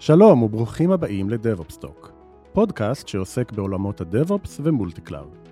שלום 0.00 0.42
וברוכים 0.42 0.90
הבאים 0.90 1.30
ל-DevOps 1.30 1.80
Talk, 1.80 2.12
פודקאסט 2.52 3.08
שעוסק 3.08 3.52
בעולמות 3.52 4.00
ה-DevOps 4.00 4.60
ו-multi 4.64 5.00
cloud. 5.00 5.48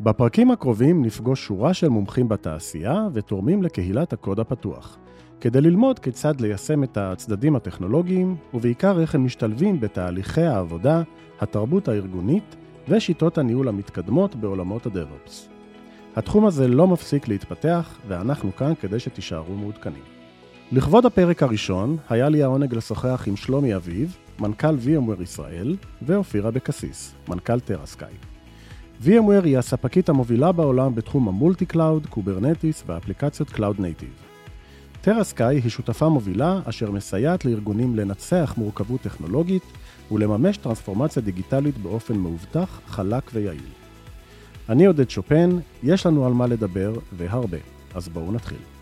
בפרקים 0.00 0.50
הקרובים 0.50 1.04
נפגוש 1.04 1.44
שורה 1.46 1.74
של 1.74 1.88
מומחים 1.88 2.28
בתעשייה 2.28 3.08
ותורמים 3.12 3.62
לקהילת 3.62 4.12
הקוד 4.12 4.40
הפתוח, 4.40 4.98
כדי 5.40 5.60
ללמוד 5.60 5.98
כיצד 5.98 6.40
ליישם 6.40 6.84
את 6.84 6.96
הצדדים 6.96 7.56
הטכנולוגיים, 7.56 8.36
ובעיקר 8.54 9.00
איך 9.00 9.14
הם 9.14 9.24
משתלבים 9.24 9.80
בתהליכי 9.80 10.42
העבודה, 10.42 11.02
התרבות 11.40 11.88
הארגונית 11.88 12.56
ושיטות 12.88 13.38
הניהול 13.38 13.68
המתקדמות 13.68 14.34
בעולמות 14.34 14.86
ה-DevOps. 14.86 15.48
התחום 16.16 16.46
הזה 16.46 16.68
לא 16.68 16.86
מפסיק 16.86 17.28
להתפתח, 17.28 17.98
ואנחנו 18.08 18.56
כאן 18.56 18.72
כדי 18.80 18.98
שתישארו 18.98 19.54
מעודכנים. 19.54 20.15
לכבוד 20.72 21.06
הפרק 21.06 21.42
הראשון, 21.42 21.96
היה 22.08 22.28
לי 22.28 22.42
העונג 22.42 22.74
לשוחח 22.74 23.24
עם 23.26 23.36
שלומי 23.36 23.76
אביב, 23.76 24.16
מנכ"ל 24.38 24.76
VMware 24.84 25.22
ישראל, 25.22 25.76
ואופירה 26.02 26.50
בקסיס, 26.50 27.14
מנכ"ל 27.28 27.60
טרסקאי. 27.60 28.12
VMware 29.04 29.44
היא 29.44 29.58
הספקית 29.58 30.08
המובילה 30.08 30.52
בעולם 30.52 30.94
בתחום 30.94 31.28
ה-multi 31.28 31.66
cloud, 31.66 32.06
Kubernetes 32.06 32.82
ואפליקציות 32.86 33.50
cloud 33.50 33.80
native. 33.80 34.12
טרסקאי 35.00 35.60
היא 35.60 35.70
שותפה 35.70 36.08
מובילה 36.08 36.60
אשר 36.64 36.90
מסייעת 36.90 37.44
לארגונים 37.44 37.96
לנצח 37.96 38.54
מורכבות 38.56 39.00
טכנולוגית 39.00 39.64
ולממש 40.12 40.56
טרנספורמציה 40.56 41.22
דיגיטלית 41.22 41.78
באופן 41.78 42.16
מאובטח, 42.16 42.80
חלק 42.86 43.30
ויעיל. 43.34 43.70
אני 44.68 44.86
עודד 44.86 45.10
שופן, 45.10 45.50
יש 45.82 46.06
לנו 46.06 46.26
על 46.26 46.32
מה 46.32 46.46
לדבר, 46.46 46.92
והרבה. 47.12 47.58
אז 47.94 48.08
בואו 48.08 48.32
נתחיל. 48.32 48.75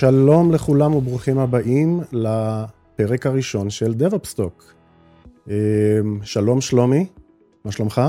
שלום 0.00 0.52
לכולם 0.52 0.94
וברוכים 0.94 1.38
הבאים 1.38 2.00
לפרק 2.12 3.26
הראשון 3.26 3.70
של 3.70 3.94
DevOpsTalk. 3.98 4.62
אמ, 5.48 5.54
שלום 6.22 6.60
שלומי, 6.60 7.06
מה 7.64 7.72
שלומך? 7.72 8.00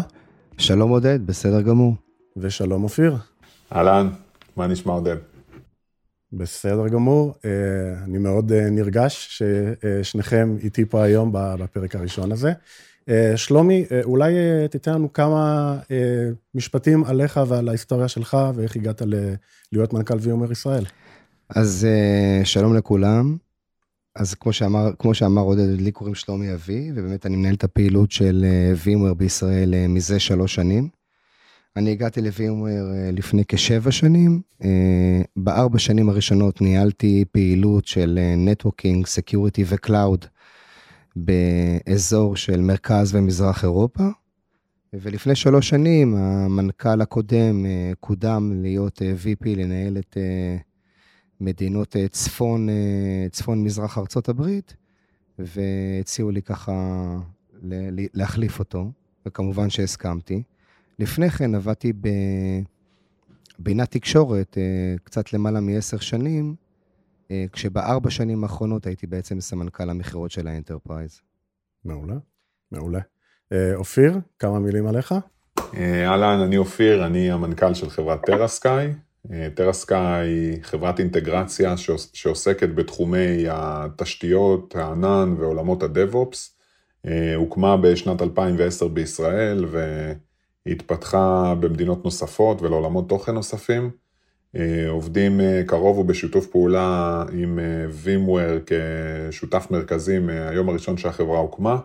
שלום 0.58 0.90
עודד, 0.90 1.28
בסדר 1.28 1.62
גמור. 1.62 1.96
ושלום 2.38 2.84
אופיר. 2.84 3.16
אהלן, 3.76 4.10
מה 4.58 4.68
נשמע 4.68 4.94
עודד? 4.94 5.16
בסדר 6.34 6.88
גמור, 6.88 7.34
אה, 7.46 7.52
אני 8.04 8.18
מאוד 8.18 8.52
אה, 8.52 8.70
נרגש 8.70 9.42
ששניכם 9.42 10.56
איתי 10.64 10.86
פה 10.86 11.04
היום 11.04 11.30
בפרק 11.34 11.96
הראשון 11.96 12.32
הזה. 12.32 12.52
אה, 13.10 13.34
שלומי, 13.36 13.86
אולי 14.04 14.34
תיתן 14.72 14.94
לנו 14.94 15.14
כמה 15.14 15.78
משפטים 16.56 17.04
עליך 17.04 17.40
ועל 17.48 17.70
ההיסטוריה 17.70 18.08
שלך 18.08 18.38
ואיך 18.56 18.76
הגעת 18.76 19.02
להיות 19.72 19.94
מנכ"ל 19.94 20.18
VMware 20.22 20.52
ישראל. 20.52 20.84
אז 21.56 21.88
שלום 22.44 22.76
לכולם. 22.76 23.38
אז 24.16 24.34
כמו 24.34 24.54
שאמר, 24.54 24.92
כמו 25.00 25.14
שאמר 25.14 25.42
עודד, 25.42 25.82
לי 25.82 25.92
קוראים 25.92 26.16
שלומי 26.16 26.54
אבי, 26.54 26.92
ובאמת 26.96 27.26
אני 27.26 27.36
מנהל 27.36 27.54
את 27.54 27.64
הפעילות 27.64 28.12
של 28.12 28.46
VMware 28.84 29.14
בישראל 29.14 29.88
מזה 29.88 30.20
שלוש 30.20 30.56
שנים. 30.56 30.90
אני 31.76 31.92
הגעתי 31.92 32.22
אה, 32.68 33.10
לפני 33.12 33.44
כשבע 33.48 33.92
שנים. 33.92 34.42
אה, 34.64 35.22
בארבע 35.36 35.80
שנים 35.80 36.10
הראשונות 36.10 36.62
ניהלתי 36.62 37.26
פעילות 37.32 37.86
של 37.86 38.20
networking, 38.38 39.06
security 39.06 39.64
ו-cloud 39.68 40.26
באזור 41.16 42.36
של 42.36 42.62
מרכז 42.62 43.16
ומזרח 43.16 43.64
אירופה. 43.64 44.04
ולפני 44.94 45.36
שלוש 45.36 45.70
שנים 45.70 46.16
המנכ"ל 46.16 47.02
הקודם 47.02 47.66
אה, 47.66 47.92
קודם 48.00 48.52
להיות 48.62 49.02
VP 49.02 49.50
לנהל 49.50 49.98
את 49.98 50.18
מדינות 51.42 51.96
צפון, 52.12 52.68
צפון 53.32 53.64
מזרח 53.64 53.98
ארצות 53.98 54.30
הברית, 54.30 54.76
והציעו 55.40 56.32
לי 56.32 56.42
ככה 56.42 56.74
להחליף 58.14 58.60
אותו, 58.60 58.92
וכמובן 59.26 59.70
שהסכמתי. 59.70 60.44
לפני 61.00 61.30
כן 61.30 61.56
עבדתי 61.56 61.94
בבינת 63.60 63.92
תקשורת 63.92 64.58
אה, 64.58 64.96
קצת 65.04 65.34
למעלה 65.34 65.60
מעשר 65.60 65.98
שנים, 65.98 66.56
אה, 67.32 67.46
כשבארבע 67.52 68.10
שנים 68.10 68.44
האחרונות 68.44 68.88
הייתי 68.88 69.08
בעצם 69.08 69.42
סמנכ"ל 69.42 69.90
המכירות 69.90 70.32
של 70.32 70.48
ה-enterprise. 70.48 71.22
מעולה, 71.86 72.16
מעולה. 72.72 73.00
אה, 73.52 73.76
אופיר, 73.76 74.20
כמה 74.40 74.60
מילים 74.60 74.88
עליך? 74.88 75.16
אהלן, 75.78 76.40
אני 76.40 76.58
אופיר, 76.58 77.06
אני 77.06 77.32
המנכ"ל 77.32 77.74
של 77.74 77.90
חברת 77.90 78.26
טרסקאי. 78.26 78.94
טרסקאי 79.56 80.28
היא 80.28 80.64
חברת 80.64 81.00
אינטגרציה 81.00 81.76
שעוסקת 82.14 82.70
בתחומי 82.70 83.46
התשתיות, 83.50 84.76
הענן 84.76 85.36
ועולמות 85.40 85.84
ה-DevOps. 85.84 86.58
הוקמה 87.36 87.78
בשנת 87.78 88.22
2010 88.22 88.88
בישראל, 88.88 89.66
ו... 89.72 90.12
היא 90.66 90.76
התפתחה 90.76 91.56
במדינות 91.60 92.06
נוספות 92.06 92.62
ולעולמות 92.62 93.10
תוכן 93.10 93.34
נוספים. 93.34 93.92
אה, 94.56 94.90
עובדים 94.90 95.42
אה, 95.42 95.62
קרוב 95.68 95.98
ובשיתוף 95.98 96.48
פעולה 96.48 97.24
עם 97.34 97.60
אה, 97.60 97.86
VMware 98.04 98.72
כשותף 99.30 99.68
מרכזי 99.72 100.20
מהיום 100.20 100.70
הראשון 100.70 100.98
שהחברה 100.98 101.40
הוקמה. 101.40 101.80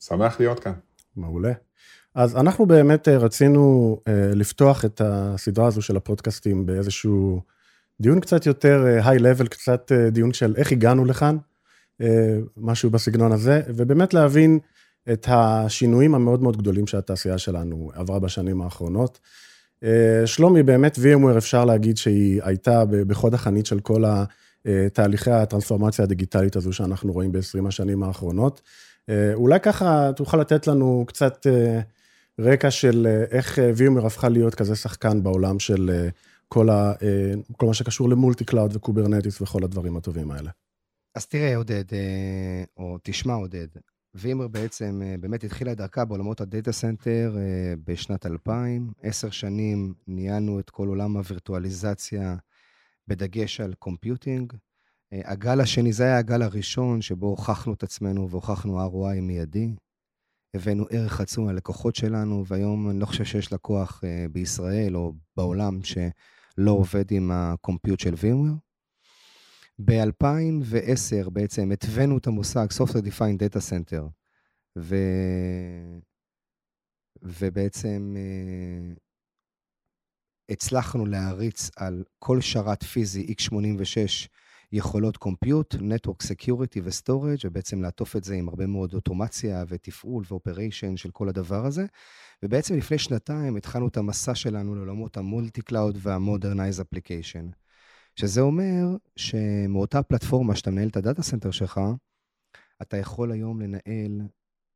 שמח 0.00 0.40
להיות 0.40 0.60
כאן. 0.60 0.72
מעולה. 1.16 1.52
אז 2.14 2.36
אנחנו 2.36 2.66
באמת 2.66 3.08
רצינו 3.08 3.98
לפתוח 4.34 4.84
את 4.84 5.00
הסדרה 5.04 5.66
הזו 5.66 5.82
של 5.82 5.96
הפודקאסטים 5.96 6.66
באיזשהו 6.66 7.40
דיון 8.00 8.20
קצת 8.20 8.46
יותר 8.46 8.84
היי-לבל, 9.04 9.46
קצת 9.46 9.92
דיון 10.12 10.32
של 10.32 10.54
איך 10.56 10.72
הגענו 10.72 11.04
לכאן, 11.04 11.36
משהו 12.56 12.90
בסגנון 12.90 13.32
הזה, 13.32 13.62
ובאמת 13.68 14.14
להבין 14.14 14.58
את 15.12 15.26
השינויים 15.30 16.14
המאוד 16.14 16.42
מאוד 16.42 16.56
גדולים 16.56 16.86
שהתעשייה 16.86 17.38
שלנו 17.38 17.90
עברה 17.94 18.18
בשנים 18.18 18.62
האחרונות. 18.62 19.20
אה, 19.84 20.22
שלומי, 20.26 20.62
באמת 20.62 20.98
VMware 20.98 21.38
אפשר 21.38 21.64
להגיד 21.64 21.96
שהיא 21.96 22.40
הייתה 22.44 22.84
בחוד 22.84 23.34
החנית 23.34 23.66
של 23.66 23.80
כל 23.80 24.04
תהליכי 24.92 25.30
הטרנספורמציה 25.30 26.04
הדיגיטלית 26.04 26.56
הזו 26.56 26.72
שאנחנו 26.72 27.12
רואים 27.12 27.32
ב-20 27.32 27.68
השנים 27.68 28.02
האחרונות. 28.02 28.62
אה, 29.08 29.34
אולי 29.34 29.60
ככה 29.60 30.10
תוכל 30.16 30.36
לתת 30.36 30.66
לנו 30.66 31.04
קצת 31.08 31.46
אה, 31.46 31.80
רקע 32.40 32.70
של 32.70 33.24
איך 33.30 33.58
VMware 33.58 34.06
הפכה 34.06 34.28
להיות 34.28 34.54
כזה 34.54 34.76
שחקן 34.76 35.22
בעולם 35.22 35.58
של 35.58 36.08
כל, 36.48 36.70
ה, 36.70 36.92
כל 37.56 37.66
מה 37.66 37.74
שקשור 37.74 38.08
ל-multi 38.08 38.44
cloud 38.44 38.76
ו-Kubernetes 38.76 39.40
וכל 39.40 39.64
הדברים 39.64 39.96
הטובים 39.96 40.30
האלה. 40.30 40.50
אז 41.14 41.26
תראה, 41.26 41.56
עודד, 41.56 41.84
או 42.76 42.98
תשמע, 43.02 43.34
עודד, 43.34 43.66
VMware 44.14 44.48
בעצם 44.48 45.02
אה, 45.04 45.14
באמת 45.20 45.44
התחילה 45.44 45.72
את 45.72 45.76
דרכה 45.76 46.04
בעולמות 46.04 46.40
ה-data 46.40 46.72
center 46.72 47.36
אה, 47.36 47.74
בשנת 47.84 48.26
2000. 48.26 48.92
עשר 49.02 49.30
שנים 49.30 49.94
ניהלנו 50.06 50.60
את 50.60 50.70
כל 50.70 50.88
עולם 50.88 51.16
הווירטואליזציה 51.16 52.36
בדגש 53.08 53.60
על 53.60 53.74
computing. 53.74 54.52
אה, 55.12 55.20
הגל 55.24 55.60
השני, 55.60 55.92
זה 55.92 56.04
היה 56.04 56.18
הגל 56.18 56.42
הראשון 56.42 57.02
שבו 57.02 57.26
הוכחנו 57.26 57.74
את 57.74 57.82
עצמנו 57.82 58.30
והוכחנו 58.30 58.86
ROI 58.86 59.20
מיידי. 59.20 59.74
הבאנו 60.54 60.84
ערך 60.90 61.20
עצום 61.20 61.48
ללקוחות 61.48 61.96
שלנו, 61.96 62.46
והיום 62.46 62.90
אני 62.90 63.00
לא 63.00 63.06
חושב 63.06 63.24
שיש 63.24 63.52
לקוח 63.52 64.02
בישראל 64.32 64.96
או 64.96 65.12
בעולם 65.36 65.80
שלא 65.82 66.70
עובד 66.70 67.10
עם 67.10 67.30
ה-compute 67.30 68.00
של 68.00 68.14
VMware. 68.18 68.52
ב-2010 69.78 71.30
בעצם 71.30 71.72
התווינו 71.72 72.18
את 72.18 72.26
המושג 72.26 72.66
Software 72.72 73.06
Defined 73.06 73.38
Data 73.40 73.60
Center, 73.70 74.02
ו... 74.78 74.96
ובעצם 77.22 78.16
uh, 78.16 78.98
הצלחנו 80.48 81.06
להריץ 81.06 81.70
על 81.76 82.04
כל 82.18 82.40
שרת 82.40 82.82
פיזי 82.82 83.34
x86 83.40 84.28
יכולות 84.74 85.16
compute, 85.16 85.74
Network 85.74 86.26
Security 86.26 86.80
ו-Storage, 86.82 87.40
ובעצם 87.44 87.82
לעטוף 87.82 88.16
את 88.16 88.24
זה 88.24 88.34
עם 88.34 88.48
הרבה 88.48 88.66
מאוד 88.66 88.94
אוטומציה 88.94 89.64
ותפעול 89.68 90.24
ו-operation 90.28 90.96
של 90.96 91.10
כל 91.10 91.28
הדבר 91.28 91.66
הזה. 91.66 91.86
ובעצם 92.42 92.76
לפני 92.76 92.98
שנתיים 92.98 93.56
התחלנו 93.56 93.88
את 93.88 93.96
המסע 93.96 94.34
שלנו 94.34 94.74
לעולמות 94.74 95.16
ה-multi 95.16 95.62
cloud 95.62 95.98
וה-Modernize 96.00 96.80
Application. 96.80 97.54
שזה 98.16 98.40
אומר 98.40 98.96
שמאותה 99.16 100.02
פלטפורמה 100.02 100.56
שאתה 100.56 100.70
מנהל 100.70 100.88
את 100.88 100.96
ה-data 100.96 101.22
center 101.22 101.50
שלך, 101.50 101.80
אתה 102.82 102.96
יכול 102.96 103.32
היום 103.32 103.60
לנהל 103.60 104.20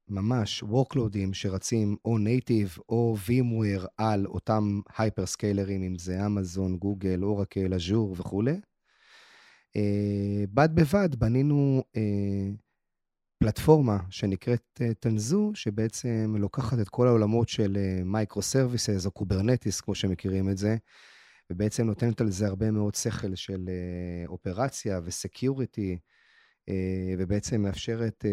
ממש 0.09 0.63
workloadים 0.63 1.33
שרצים 1.33 1.97
או 2.05 2.19
native 2.19 2.79
או 2.89 3.17
VMware 3.27 3.87
על 3.97 4.27
אותם 4.27 4.81
hyperscalerים, 4.99 5.83
אם 5.83 5.99
זה 5.99 6.27
אמזון, 6.27 6.77
גוגל, 6.77 7.23
אורקל, 7.23 7.75
אג'ור 7.75 8.15
וכולי. 8.19 8.61
Uh, 9.77 10.47
בד 10.55 10.69
בבד 10.75 11.15
בנינו 11.15 11.83
uh, 11.97 11.99
פלטפורמה 13.39 13.99
שנקראת 14.11 14.81
Tanzu, 15.01 15.51
שבעצם 15.55 16.35
לוקחת 16.39 16.79
את 16.81 16.89
כל 16.89 17.07
העולמות 17.07 17.49
של 17.49 17.79
microservices 18.05 19.07
או 19.07 19.11
Kubernetes, 19.11 19.81
כמו 19.81 19.95
שמכירים 19.95 20.51
את 20.51 20.59
זה, 20.59 20.77
ובעצם 21.51 21.87
נותנת 21.87 22.21
על 22.21 22.31
זה 22.31 22.47
הרבה 22.47 22.71
מאוד 22.71 22.95
שכל 22.95 23.35
של 23.35 23.69
אופרציה 24.27 25.01
ו-security, 25.05 25.99
ובעצם 27.19 27.63
מאפשרת 27.63 28.25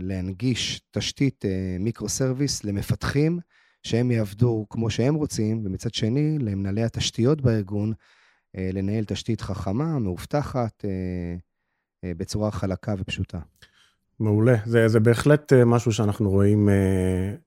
להנגיש 0.00 0.80
תשתית 0.90 1.44
microservice 1.80 2.64
למפתחים, 2.64 3.38
שהם 3.82 4.10
יעבדו 4.10 4.66
כמו 4.70 4.90
שהם 4.90 5.14
רוצים, 5.14 5.62
ומצד 5.64 5.94
שני, 5.94 6.38
למנהלי 6.38 6.82
התשתיות 6.82 7.40
בארגון, 7.40 7.92
לנהל 8.72 9.04
תשתית 9.04 9.40
חכמה, 9.40 9.98
מאובטחת, 9.98 10.84
uh, 10.84 10.88
uh, 12.04 12.08
בצורה 12.16 12.50
חלקה 12.50 12.94
ופשוטה. 12.98 13.38
מעולה. 14.20 14.56
זה, 14.66 14.88
זה 14.88 15.00
בהחלט 15.00 15.52
משהו 15.52 15.92
שאנחנו 15.92 16.30
רואים 16.30 16.68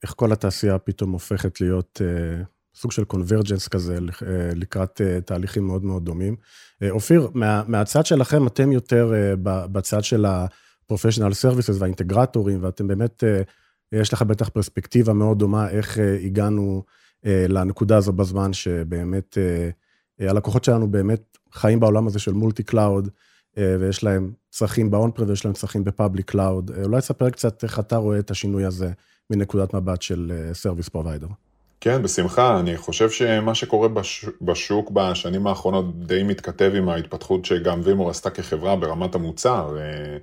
איך 0.04 0.14
כל 0.18 0.32
התעשייה 0.32 0.78
פתאום 0.78 1.12
הופכת 1.12 1.62
להיות 1.62 2.02
סוג 2.76 2.92
של 2.92 3.04
קונברג'נס 3.04 3.68
כזה 3.68 3.94
אה, 3.96 4.50
לקראת 4.56 5.02
אה, 5.02 5.22
תהליכים 5.22 5.68
מאוד 5.68 5.86
מאוד 5.86 6.06
דומים. 6.06 6.36
אה, 6.82 6.90
אופיר, 6.90 7.30
מה, 7.34 7.64
מהצד 7.68 8.06
שלכם, 8.06 8.48
אתם 8.48 8.72
יותר 8.72 9.14
בצד 9.44 10.04
של 10.04 10.26
ה-professional 10.26 11.34
services 11.44 11.76
והאינטגרטורים, 11.80 12.64
ואתם 12.64 12.88
באמת, 12.88 13.24
יש 13.92 14.14
לך 14.14 14.22
בטח 14.22 14.50
פרספקטיבה 14.50 15.14
מאוד 15.14 15.40
דומה 15.40 15.70
איך 15.70 15.98
הגענו 16.24 16.84
לנקודה 17.24 17.98
הזו 17.98 18.14
בזמן 18.14 18.54
שבאמת, 18.54 19.38
הלקוחות 20.30 20.64
שלנו 20.64 20.92
באמת 20.92 21.38
חיים 21.54 21.80
בעולם 21.80 22.08
הזה 22.08 22.20
של 22.20 22.34
multi 22.34 22.64
cloud, 22.64 23.10
ויש 23.58 24.04
להם 24.04 24.32
צרכים 24.50 24.92
ב-on-prem 24.92 25.24
ויש 25.28 25.46
להם 25.46 25.54
צרכים 25.54 25.84
ב-public 25.84 26.32
cloud. 26.32 26.72
אולי 26.84 27.02
תספר 27.02 27.30
קצת 27.30 27.64
איך 27.64 27.80
אתה 27.80 27.96
רואה 27.96 28.20
את 28.20 28.32
השינוי 28.32 28.66
הזה 28.66 28.92
מנקודת 29.30 29.74
מבט 29.74 30.02
של 30.02 30.32
service 30.64 30.90
provider. 30.98 31.34
כן, 31.82 32.04
בשמחה. 32.04 32.60
אני 32.60 32.78
חושב 32.78 33.10
שמה 33.10 33.56
שקורה 33.56 33.88
בש... 33.88 34.26
בשוק 34.42 34.92
בשנים 34.92 35.48
האחרונות 35.48 36.06
די 36.06 36.24
מתכתב 36.24 36.72
עם 36.76 36.90
ההתפתחות 36.90 37.46
שגם 37.46 37.82
VMware 37.84 38.10
עשתה 38.10 38.30
כחברה 38.30 38.76
ברמת 38.76 39.16
המוצר. 39.16 39.78
אה, 39.80 40.18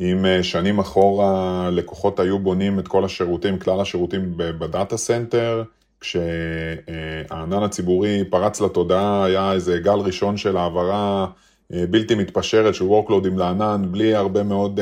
אם 0.00 0.26
אה, 0.26 0.42
שנים 0.42 0.78
אחורה 0.78 1.70
לקוחות 1.72 2.20
היו 2.20 2.38
בונים 2.38 2.78
את 2.78 2.88
כל 2.88 3.04
השירותים, 3.04 3.58
כלל 3.58 3.80
השירותים 3.80 4.32
ב-data 4.36 4.96
center, 4.96 5.62
כשהענן 6.00 7.62
הציבורי 7.62 8.24
פרץ 8.30 8.60
לתודעה, 8.60 9.24
היה 9.24 9.52
איזה 9.52 9.78
גל 9.78 9.98
ראשון 9.98 10.36
של 10.36 10.56
העברה 10.56 11.26
אה, 11.72 11.84
בלתי 11.90 12.14
מתפשרת 12.14 12.74
של 12.74 12.84
workloadים 12.84 13.38
לענן, 13.38 13.82
בלי 13.90 14.14
הרבה 14.14 14.42
מאוד 14.42 14.80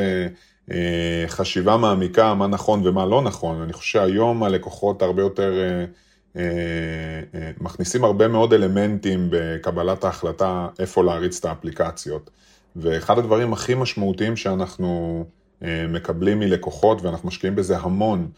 חשיבה 1.27 1.77
מעמיקה 1.77 2.35
מה 2.35 2.47
נכון 2.47 2.87
ומה 2.87 3.07
לא 3.07 3.23
נכון. 3.23 3.63
אני 3.63 3.73
חושב 3.73 3.91
שהיום 3.93 4.43
הלקוחות 4.43 5.03
הרבה 5.03 5.23
יותר... 5.23 5.53
אה, 6.37 7.21
אה, 7.35 7.51
מכניסים 7.61 8.05
הרבה 8.05 8.29
מאוד 8.29 8.53
אלמנטים 8.53 9.29
בקבלת 9.31 10.05
ההחלטה 10.05 10.69
איפה 10.79 11.05
להריץ 11.05 11.39
את 11.39 11.45
האפליקציות. 11.45 12.31
ואחד 12.77 13.19
הדברים 13.19 13.53
הכי 13.53 13.75
משמעותיים 13.75 14.37
שאנחנו 14.37 15.25
אה, 15.63 15.87
מקבלים 15.89 16.39
מלקוחות, 16.39 17.03
ואנחנו 17.03 17.29
משקיעים 17.29 17.57
בזה 17.57 17.79
המון, 17.79 18.29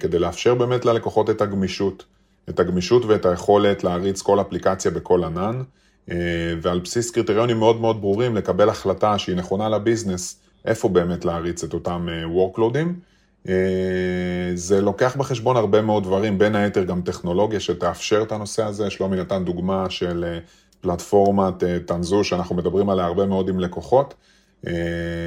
כדי 0.00 0.18
לאפשר 0.18 0.54
באמת 0.54 0.84
ללקוחות 0.84 1.30
את 1.30 1.40
הגמישות, 1.42 2.04
את 2.48 2.60
הגמישות 2.60 3.04
ואת 3.04 3.26
היכולת 3.26 3.84
להריץ 3.84 4.22
כל 4.22 4.40
אפליקציה 4.40 4.90
בכל 4.90 5.24
ענן, 5.24 5.62
ועל 6.62 6.80
בסיס 6.80 7.10
קריטריונים 7.10 7.58
מאוד 7.58 7.80
מאוד 7.80 8.00
ברורים 8.00 8.36
לקבל 8.36 8.68
החלטה 8.68 9.18
שהיא 9.18 9.36
נכונה 9.36 9.68
לביזנס, 9.68 10.40
איפה 10.64 10.88
באמת 10.88 11.24
להריץ 11.24 11.64
את 11.64 11.74
אותם 11.74 12.08
workloadים. 12.34 12.88
אה, 13.48 14.50
זה 14.54 14.80
לוקח 14.80 15.16
בחשבון 15.16 15.56
הרבה 15.56 15.82
מאוד 15.82 16.02
דברים, 16.02 16.38
בין 16.38 16.54
היתר 16.54 16.84
גם 16.84 17.02
טכנולוגיה 17.02 17.60
שתאפשר 17.60 18.22
את 18.22 18.32
הנושא 18.32 18.64
הזה. 18.64 18.90
שלומי 18.90 19.16
נתן 19.16 19.44
דוגמה 19.44 19.90
של 19.90 20.24
אה, 20.28 20.38
פלטפורמת 20.80 21.64
תנזו, 21.86 22.18
אה, 22.18 22.24
שאנחנו 22.24 22.54
מדברים 22.56 22.90
עליה 22.90 23.04
הרבה 23.04 23.26
מאוד 23.26 23.48
עם 23.48 23.60
לקוחות, 23.60 24.14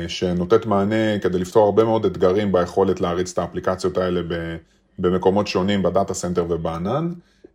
שנותנת 0.08 0.66
מענה 0.66 1.20
כדי 1.22 1.40
לפתור 1.40 1.66
הרבה 1.66 1.84
מאוד 1.84 2.06
אתגרים 2.06 2.52
ביכולת 2.52 3.02
להריץ 3.02 3.32
את 3.32 3.38
האפליקציות 3.38 3.98
האלה 3.98 4.22
במקומות 5.00 5.48
שונים, 5.48 5.84
ב-data 5.84 6.14
center 6.14 6.46
ובענן. 6.50 7.12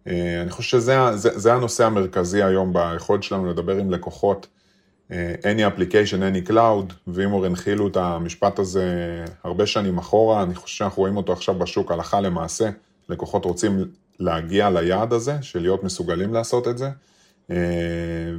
אני 0.07 0.51
חושב 0.51 0.79
שזה 0.79 0.97
זה, 1.15 1.39
זה 1.39 1.55
הנושא 1.55 1.85
המרכזי 1.87 2.43
היום 2.43 2.73
ביכולת 2.73 3.23
שלנו 3.23 3.51
לדבר 3.51 3.77
עם 3.77 3.91
לקוחות. 3.91 4.47
any 5.43 5.63
application, 5.77 6.21
any 6.33 6.51
cloud, 6.51 6.93
VMware 7.07 7.47
הנחילו 7.47 7.89
את 7.89 7.97
המשפט 7.97 8.59
הזה 8.59 8.85
הרבה 9.45 9.67
שנים 9.67 9.99
אחורה, 9.99 10.43
אני 10.43 10.55
חושב 10.55 10.77
שאנחנו 10.77 11.01
רואים 11.01 11.17
אותו 11.17 11.33
עכשיו 11.33 11.55
בשוק 11.55 11.93
הלכה 11.93 12.21
למעשה, 12.21 12.71
לקוחות 13.09 13.45
רוצים 13.45 13.85
להגיע 14.21 14.71
ליעד 14.71 15.13
הזה, 15.13 15.37
של 15.43 15.63
להיות 15.63 15.85
מסוגלים 15.85 16.35
לעשות 16.35 16.69
את 16.69 16.79
זה, 16.79 16.87
אה, 16.87 16.91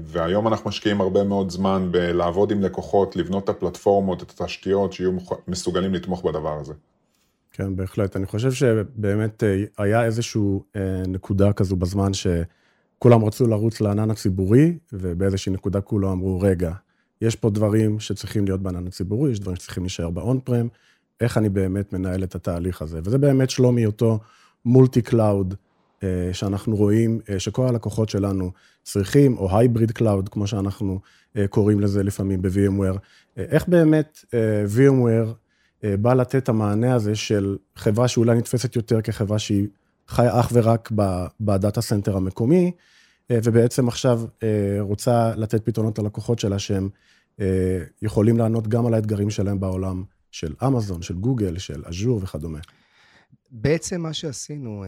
והיום 0.06 0.48
אנחנו 0.48 0.70
משקיעים 0.70 1.02
הרבה 1.02 1.24
מאוד 1.24 1.50
זמן 1.50 1.90
בלעבוד 1.92 2.52
עם 2.52 2.62
לקוחות, 2.62 3.16
לבנות 3.16 3.44
את 3.44 3.50
הפלטפורמות, 3.50 4.24
את 4.24 4.32
התשתיות, 4.32 4.94
שיהיו 4.94 5.12
מסוגלים 5.48 5.94
לתמוך 5.94 6.26
בדבר 6.26 6.60
הזה. 6.60 6.74
כן, 7.52 7.76
בהחלט. 7.76 8.16
אני 8.16 8.26
חושב 8.26 8.52
שבאמת 8.52 9.44
אה, 9.44 9.64
היה 9.78 10.06
איזושהי 10.06 10.42
אה, 10.76 11.04
נקודה 11.08 11.54
כזו 11.54 11.76
בזמן 11.76 12.14
ש... 12.14 12.28
כולם 13.00 13.26
רצו 13.26 13.48
לרוץ 13.48 13.82
לענן 13.82 14.12
הציבורי, 14.12 14.78
ובאיזושהי 14.94 15.52
נקודה 15.52 15.82
כולם 15.82 16.10
אמרו, 16.10 16.42
רגע, 16.42 16.72
יש 17.22 17.36
פה 17.36 17.50
דברים 17.50 18.00
שצריכים 18.00 18.46
להיות 18.46 18.62
בענן 18.62 18.88
הציבורי, 18.88 19.32
יש 19.32 19.40
דברים 19.40 19.56
שצריכים 19.56 19.84
להישאר 19.84 20.10
ב-on-prem, 20.10 20.68
איך 21.22 21.38
אני 21.38 21.50
באמת 21.50 21.94
מנהל 21.94 22.24
את 22.24 22.36
התהליך 22.36 22.82
הזה. 22.82 23.00
וזה 23.04 23.18
באמת 23.18 23.50
שלומי 23.50 23.86
אותו 23.86 24.20
multi 24.66 25.02
cloud, 25.02 25.54
אה, 25.54 25.58
שאנחנו 26.34 26.76
רואים 26.76 27.20
אה, 27.30 27.40
שכל 27.40 27.68
הלקוחות 27.68 28.10
שלנו 28.10 28.52
צריכים, 28.84 29.38
או 29.38 29.58
hybrid 29.58 29.92
cloud, 29.92 30.30
כמו 30.30 30.48
שאנחנו 30.48 31.00
אה, 31.38 31.48
קוראים 31.48 31.80
לזה 31.80 32.04
לפעמים 32.04 32.42
ב-VMware. 32.42 32.98
איך 33.38 33.68
באמת 33.68 34.26
VMware 34.78 35.34
בא 36.02 36.14
לתת 36.14 36.36
את 36.36 36.50
המענה 36.50 36.96
הזה 36.96 37.16
של 37.16 37.58
חברה 37.76 38.08
שאולי 38.08 38.38
נתפסת 38.38 38.76
יותר 38.76 39.02
כחברה 39.02 39.40
שהיא 39.40 39.68
חיה 40.08 40.40
אך 40.40 40.50
ורק 40.54 40.92
ב-data 41.42 41.82
center 41.82 42.18
המקומי, 42.18 42.72
אה, 43.32 43.40
ובעצם 43.44 43.88
עכשיו 43.88 44.22
אה, 44.44 44.78
רוצה 44.80 45.36
לתת 45.36 45.66
פתרונות 45.66 46.00
ללקוחות 46.00 46.40
שלה 46.40 46.60
שהם 46.60 46.90
אה, 47.40 47.84
יכולים 48.02 48.38
לענות 48.38 48.68
גם 48.68 48.86
על 48.86 48.94
האתגרים 48.94 49.30
שלהם 49.30 49.60
בעולם 49.60 50.04
של 50.32 50.54
אמזון, 50.68 51.02
של 51.02 51.14
גוגל, 51.14 51.58
של 51.58 51.84
אג'ור 51.86 52.20
וכדומה. 52.24 52.60
בעצם 53.52 54.02
מה 54.02 54.14
שעשינו, 54.14 54.86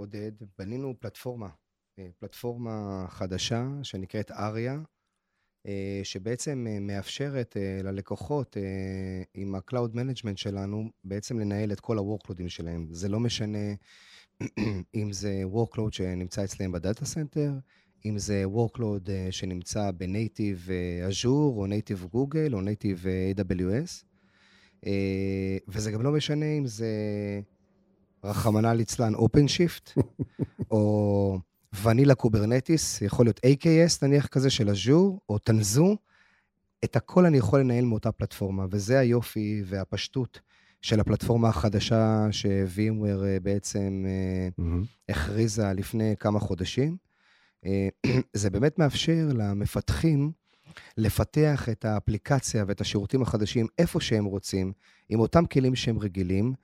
עודד, 0.00 0.32
בנינו 0.58 0.94
פלטפורמה, 1.00 1.48
פלטפורמה 2.18 3.04
חדשה 3.08 3.68
שנקראת 3.82 4.30
אריה, 4.30 4.78
שבעצם 6.02 6.66
מאפשרת 6.80 7.56
ללקוחות 7.84 8.56
עם 9.34 9.54
ה-Cloud 9.54 9.94
Management 9.94 10.36
שלנו, 10.36 10.90
בעצם 11.04 11.38
לנהל 11.38 11.72
את 11.72 11.80
כל 11.80 11.98
ה-workloadים 11.98 12.48
שלהם. 12.48 12.86
זה 12.90 13.08
לא 13.08 13.20
משנה 13.20 13.74
אם 14.94 15.12
זה 15.12 15.42
workload 15.52 15.90
שנמצא 15.92 16.44
אצלם 16.44 16.72
ב-data 16.72 17.04
center, 17.04 17.52
אם 18.06 18.18
זה 18.18 18.44
workload 18.44 19.10
אה, 19.10 19.28
שנמצא 19.30 19.90
ב-native 19.90 20.68
Azure, 21.08 21.60
או 21.60 21.66
native 21.66 22.06
גוגל, 22.12 22.54
או 22.54 22.60
native 22.60 23.04
AWS. 23.36 24.04
וזה 25.68 25.90
גם 25.90 26.02
לא 26.02 26.12
משנה 26.12 26.46
אם 26.46 26.66
זה, 26.66 26.90
רחמנא 28.24 28.66
ליצלן, 28.66 29.14
OpenShift, 29.14 30.02
או 30.70 31.38
vanilla 31.82 32.14
Kubernetes, 32.14 33.02
יכול 33.02 33.26
להיות 33.26 33.40
AKS 33.46 33.98
נניח 34.02 34.26
כזה 34.26 34.50
של 34.50 34.68
אג'ור, 34.68 35.20
או 35.28 35.38
Tanzu. 35.38 35.96
את 36.84 36.96
הכל 36.96 37.26
אני 37.26 37.38
יכול 37.38 37.60
לנהל 37.60 37.84
מאותה 37.84 38.12
פלטפורמה, 38.12 38.66
וזה 38.70 38.98
היופי 38.98 39.62
והפשטות 39.66 40.40
של 40.82 41.00
הפלטפורמה 41.00 41.48
החדשה 41.48 42.26
ש-VMware 42.30 43.24
אה, 43.26 43.40
בעצם 43.42 44.04
mm-hmm. 44.58 44.62
הכריזה 45.08 45.72
לפני 45.72 46.14
כמה 46.20 46.40
חודשים. 46.40 46.96
אה, 47.66 47.88
זה 48.32 48.50
באמת 48.50 48.78
מאפשר 48.78 49.28
למפתחים 49.34 50.32
לפתח 50.96 51.68
את 51.68 51.84
האפליקציה 51.84 52.64
ואת 52.68 52.80
השירותים 52.80 53.22
החדשים 53.22 53.66
איפה 53.78 54.00
שהם 54.00 54.24
רוצים, 54.24 54.72
עם 55.08 55.20
אותם 55.20 55.46
כלים 55.46 55.74
שהם 55.74 55.98
רגילים, 55.98 56.54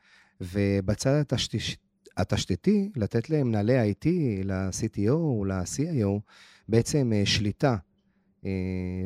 ובצד 0.40 1.10
התשת... 1.20 1.78
התשתיתי, 2.16 2.90
לתת 2.96 3.30
למנהלי 3.30 3.92
IT, 3.92 4.06
ל-CTO, 4.44 5.46
ל-CIO, 5.46 6.20
בעצם 6.68 7.12
שליטה 7.24 7.76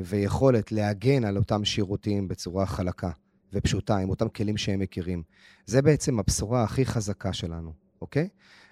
ויכולת 0.05 0.73
להגן 0.73 1.25
על 1.25 1.37
אותם 1.37 1.65
שירותים 1.65 2.29
בצורה 2.29 2.67
חלקה. 2.67 3.11
ופשוטה, 3.53 3.97
עם 3.97 4.11
אותם 4.11 4.29
כלים 4.29 4.57
שהם 4.57 4.81
מכירים. 4.81 5.23
זה 5.67 5.83
בעצם 5.83 6.19
הבשורה 6.19 6.65
הכי 6.65 6.87
חזקה 6.87 7.33
שלנו, 7.33 7.73
אוקיי? 8.01 8.29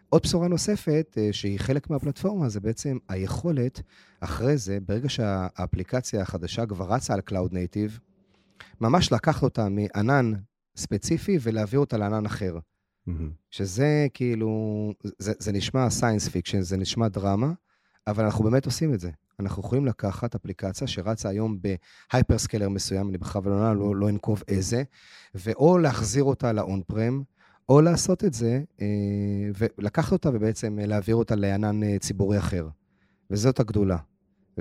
עוד 0.08 0.22
בשורה 0.22 0.48
נוספת, 0.48 1.14
אה, 1.18 1.28
שהיא 1.32 1.58
חלק 1.60 1.90
מהפלטפורמה, 1.90 2.48
זה 2.48 2.60
בעצם 2.60 2.98
היכולת, 3.08 3.82
אחרי 4.20 4.56
זה, 4.56 4.78
ברגע 4.86 5.08
שהאפליקציה 5.08 6.22
החדשה 6.22 6.66
כבר 6.66 6.92
רצה 6.92 7.14
על 7.14 7.20
Cloud 7.30 7.52
Native, 7.52 8.00
ממש 8.80 9.12
לקחת 9.12 9.42
אותה 9.42 9.68
מענן 9.68 10.32
ספציפי 10.78 11.38
ולהעביר 11.40 11.80
אותה 11.80 11.96
לענן 11.96 12.26
אחר. 12.26 12.58
Mm-hmm. 12.58 13.12
שזה 13.50 14.06
כאילו, 14.14 14.92
זה, 15.18 15.32
זה 15.38 15.52
נשמע 15.52 15.90
science 15.90 16.28
fiction, 16.28 16.60
זה 16.60 16.76
נשמע 16.76 17.08
דרמה, 17.08 17.52
אבל 18.06 18.24
אנחנו 18.24 18.44
באמת 18.44 18.66
עושים 18.66 18.94
את 18.94 19.00
זה. 19.00 19.10
אנחנו 19.40 19.62
יכולים 19.62 19.86
לקחת 19.86 20.34
אפליקציה 20.34 20.86
שרצה 20.86 21.28
היום 21.28 21.58
ב-hyperscaler 22.12 22.68
מסוים, 22.68 23.08
אני 23.08 23.18
בכוונה 23.18 23.74
לא, 23.74 23.96
לא 23.96 24.08
אנקוב 24.08 24.42
איזה, 24.48 24.82
ואו 25.34 25.78
להחזיר 25.78 26.24
אותה 26.24 26.52
ל-on-prem, 26.52 27.22
או 27.68 27.80
לעשות 27.80 28.24
את 28.24 28.34
זה, 28.34 28.62
אה, 28.80 28.86
ולקחת 29.78 30.12
אותה 30.12 30.30
ובעצם 30.32 30.78
להעביר 30.78 31.16
אותה 31.16 31.34
לענן 31.34 31.82
אה, 31.82 31.98
ציבורי 31.98 32.38
אחר. 32.38 32.68
וזאת 33.30 33.60
הגדולה. 33.60 33.96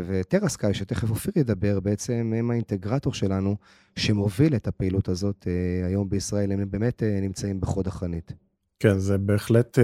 ו-TeraSky, 0.06 0.74
שתכף 0.74 1.10
אופיר 1.10 1.34
ידבר, 1.36 1.80
בעצם 1.80 2.34
הם 2.36 2.52
האינטגרטור 2.52 3.14
שלנו, 3.14 3.56
שמוביל 3.96 4.56
את 4.56 4.68
הפעילות 4.68 5.10
הזאת 5.10 5.48
אה, 5.48 5.88
היום 5.88 6.10
בישראל, 6.10 6.52
הם 6.52 6.72
באמת 6.72 7.04
נמצאים 7.22 7.62
בחוד 7.62 7.88
החנית. 7.88 8.32
כן, 8.80 9.00
זה 9.00 9.18
בהחלט... 9.18 9.78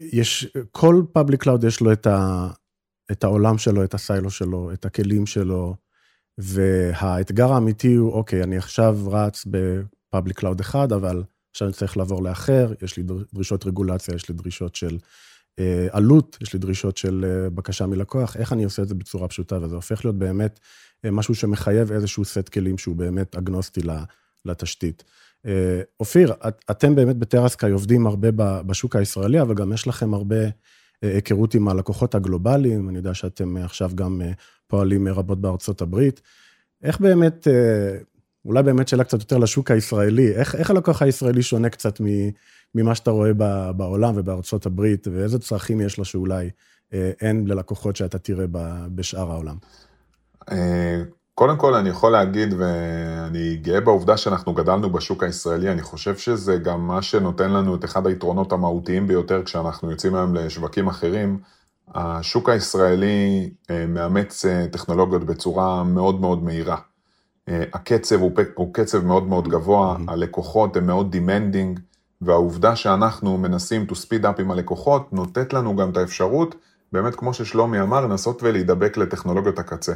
יש, 0.00 0.56
כל 0.70 1.02
public 1.12 1.42
cloud 1.42 1.64
יש 1.64 1.80
לו 1.80 1.92
את, 1.92 2.06
ה, 2.06 2.48
את 3.12 3.24
העולם 3.24 3.58
שלו, 3.58 3.84
את 3.84 3.94
ה-silo 3.94 4.30
שלו, 4.30 4.72
את 4.72 4.84
הכלים 4.84 5.26
שלו, 5.26 5.74
והאתגר 6.38 7.52
האמיתי 7.52 7.94
הוא, 7.94 8.12
אוקיי, 8.12 8.42
אני 8.42 8.56
עכשיו 8.56 8.98
רץ 9.06 9.44
ב-public 9.46 10.38
cloud 10.38 10.60
אחד, 10.60 10.92
אבל 10.92 11.22
עכשיו 11.50 11.68
אני 11.68 11.74
צריך 11.74 11.96
לעבור 11.96 12.22
לאחר, 12.22 12.72
יש 12.82 12.96
לי 12.96 13.02
דרישות 13.34 13.66
רגולציה, 13.66 14.14
יש 14.14 14.28
לי 14.28 14.34
דרישות 14.34 14.74
של 14.74 14.94
אה, 14.94 14.98
עלות, 15.90 16.38
יש 16.40 16.52
לי 16.52 16.58
דרישות 16.58 16.96
של 16.96 17.24
אה, 17.24 17.50
בקשה 17.50 17.86
מלקוח, 17.86 18.36
איך 18.36 18.52
אני 18.52 18.64
עושה 18.64 18.82
את 18.82 18.88
זה 18.88 18.94
בצורה 18.94 19.28
פשוטה, 19.28 19.58
וזה 19.62 19.74
הופך 19.74 20.04
להיות 20.04 20.18
באמת 20.18 20.60
אה, 21.04 21.10
משהו 21.10 21.34
שמחייב 21.34 21.92
איזשהו 21.92 22.24
סט 22.24 22.48
כלים 22.48 22.78
שהוא 22.78 22.96
באמת 22.96 23.36
אגנוסטי 23.36 23.80
לתשתית. 24.44 25.04
אה, 25.46 25.82
אופיר, 26.00 26.32
את, 26.48 26.64
אתם 26.70 26.94
באמת 26.94 27.16
בטרסקאי 27.16 27.70
עובדים 27.70 28.06
הרבה 28.06 28.28
בשוק 28.66 28.96
הישראלי, 28.96 29.40
אבל 29.40 29.54
גם 29.54 29.72
יש 29.72 29.86
לכם 29.86 30.14
הרבה 30.14 30.44
אה, 30.44 30.50
היכרות 31.02 31.54
עם 31.54 31.68
הלקוחות 31.68 32.14
הגלובליים, 32.14 32.88
אני 32.88 32.98
יודע 32.98 33.14
שאתם 33.14 33.56
עכשיו 33.56 33.90
גם 33.94 34.22
אה, 34.22 34.32
פועלים 34.66 35.08
רבות 35.08 35.40
בארצות 35.40 35.82
הברית. 35.82 36.20
איך 36.82 37.00
באמת, 37.00 37.46
אולי 38.44 38.62
באמת 38.62 38.88
שאלה 38.88 39.04
קצת 39.04 39.20
יותר 39.20 39.38
לשוק 39.38 39.70
הישראלי, 39.70 40.32
איך, 40.32 40.54
איך 40.54 40.70
הלקוח 40.70 41.02
הישראלי 41.02 41.42
שונה 41.42 41.68
קצת 41.68 42.00
ממה 42.74 42.94
שאתה 42.94 43.10
רואה 43.10 43.32
בעולם 43.76 44.12
ובארצות 44.16 44.66
הברית, 44.66 45.06
ואיזה 45.12 45.38
צרכים 45.38 45.80
יש 45.80 45.98
לו 45.98 46.04
שאולי 46.04 46.50
אין 46.92 47.46
ללקוחות 47.46 47.96
שאתה 47.96 48.18
תראה 48.18 48.46
בשאר 48.94 49.30
העולם? 49.30 49.56
קודם 51.34 51.56
כל 51.56 51.74
אני 51.74 51.88
יכול 51.88 52.12
להגיד, 52.12 52.54
ואני 52.58 53.56
גאה 53.56 53.80
בעובדה 53.80 54.16
שאנחנו 54.16 54.54
גדלנו 54.54 54.90
בשוק 54.90 55.22
הישראלי, 55.22 55.72
אני 55.72 55.82
חושב 55.82 56.16
שזה 56.16 56.56
גם 56.56 56.86
מה 56.86 57.02
שנותן 57.02 57.50
לנו 57.50 57.74
את 57.74 57.84
אחד 57.84 58.06
היתרונות 58.06 58.52
המהותיים 58.52 59.06
ביותר 59.06 59.42
כשאנחנו 59.44 59.90
יוצאים 59.90 60.14
היום 60.14 60.34
לשווקים 60.34 60.88
אחרים. 60.88 61.38
השוק 61.94 62.48
הישראלי 62.48 63.50
אה, 63.70 63.86
מאמץ 63.86 64.44
אה, 64.44 64.66
טכנולוגיות 64.72 65.24
בצורה 65.24 65.84
מאוד 65.84 66.20
מאוד 66.20 66.42
מהירה. 66.42 66.76
אה, 67.48 67.64
הקצב 67.72 68.20
הוא, 68.20 68.32
הוא 68.54 68.74
קצב 68.74 69.04
מאוד 69.04 69.26
מאוד 69.26 69.48
גבוה, 69.48 69.96
mm-hmm. 69.96 70.12
הלקוחות 70.12 70.76
הם 70.76 70.86
מאוד 70.86 71.16
demanding, 71.16 71.80
והעובדה 72.22 72.76
שאנחנו 72.76 73.38
מנסים 73.38 73.86
to 73.88 73.92
speed 73.92 74.24
up 74.24 74.40
עם 74.40 74.50
הלקוחות, 74.50 75.12
נותנת 75.12 75.52
לנו 75.52 75.76
גם 75.76 75.90
את 75.90 75.96
האפשרות, 75.96 76.54
באמת 76.92 77.14
כמו 77.14 77.34
ששלומי 77.34 77.80
אמר, 77.80 78.00
לנסות 78.00 78.42
ולהידבק 78.42 78.96
לטכנולוגיות 78.96 79.58
הקצה. 79.58 79.92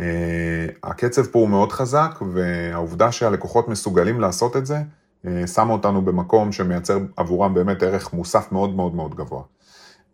אה, 0.00 0.66
הקצב 0.82 1.26
פה 1.26 1.38
הוא 1.38 1.48
מאוד 1.48 1.72
חזק, 1.72 2.18
והעובדה 2.32 3.12
שהלקוחות 3.12 3.68
מסוגלים 3.68 4.20
לעשות 4.20 4.56
את 4.56 4.66
זה, 4.66 4.78
אה, 5.26 5.46
שמה 5.46 5.72
אותנו 5.72 6.02
במקום 6.02 6.52
שמייצר 6.52 6.98
עבורם 7.16 7.54
באמת 7.54 7.82
ערך 7.82 8.12
מוסף 8.12 8.52
מאוד 8.52 8.74
מאוד 8.74 8.94
מאוד 8.94 9.14
גבוה. 9.14 9.42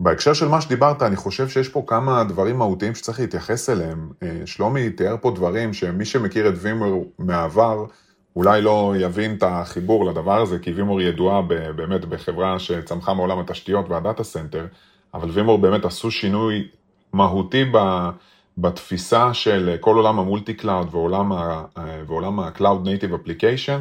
בהקשר 0.00 0.32
של 0.32 0.48
מה 0.48 0.60
שדיברת, 0.60 1.02
אני 1.02 1.16
חושב 1.16 1.48
שיש 1.48 1.68
פה 1.68 1.84
כמה 1.86 2.24
דברים 2.24 2.58
מהותיים 2.58 2.94
שצריך 2.94 3.20
להתייחס 3.20 3.70
אליהם. 3.70 4.08
אה, 4.22 4.40
שלומי 4.44 4.90
תיאר 4.90 5.16
פה 5.20 5.30
דברים 5.30 5.72
שמי 5.72 6.04
שמכיר 6.04 6.48
את 6.48 6.54
VMware 6.56 6.92
מהעבר, 7.18 7.84
אולי 8.36 8.62
לא 8.62 8.94
יבין 8.98 9.34
את 9.34 9.42
החיבור 9.42 10.04
לדבר 10.04 10.42
הזה, 10.42 10.58
כי 10.58 10.72
VMware 10.72 11.00
ידועה 11.00 11.42
באמת 11.76 12.04
בחברה 12.04 12.58
שצמחה 12.58 13.14
מעולם 13.14 13.38
התשתיות 13.38 13.88
וה-data 13.88 14.24
center, 14.24 14.66
אבל 15.14 15.30
VMware 15.30 15.58
באמת 15.58 15.84
עשו 15.84 16.10
שינוי 16.10 16.68
מהותי 17.12 17.64
ב... 17.72 17.78
בתפיסה 18.58 19.34
של 19.34 19.76
כל 19.80 19.96
עולם 19.96 20.18
ה-multi 20.18 20.54
cloud 20.54 20.88
ועולם 20.92 22.38
ה-Cloud 22.40 22.86
Native 22.86 23.12
Application, 23.12 23.80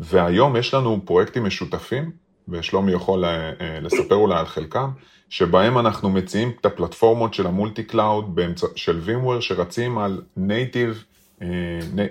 והיום 0.00 0.56
יש 0.56 0.74
לנו 0.74 1.00
פרויקטים 1.04 1.44
משותפים, 1.44 2.10
ושלומי 2.48 2.92
יכול 2.92 3.24
אה, 3.24 3.52
אה, 3.60 3.80
לספר 3.80 4.14
אולי 4.14 4.38
על 4.38 4.46
חלקם, 4.46 4.90
שבהם 5.28 5.78
אנחנו 5.78 6.10
מציעים 6.10 6.52
את 6.60 6.66
הפלטפורמות 6.66 7.34
של 7.34 7.46
ה 7.46 7.52
multi 7.52 7.84
cloud 7.84 8.38
של 8.74 9.00
VMware 9.06 9.40
שרצים 9.40 9.98
על 9.98 10.22
Native, 10.38 11.09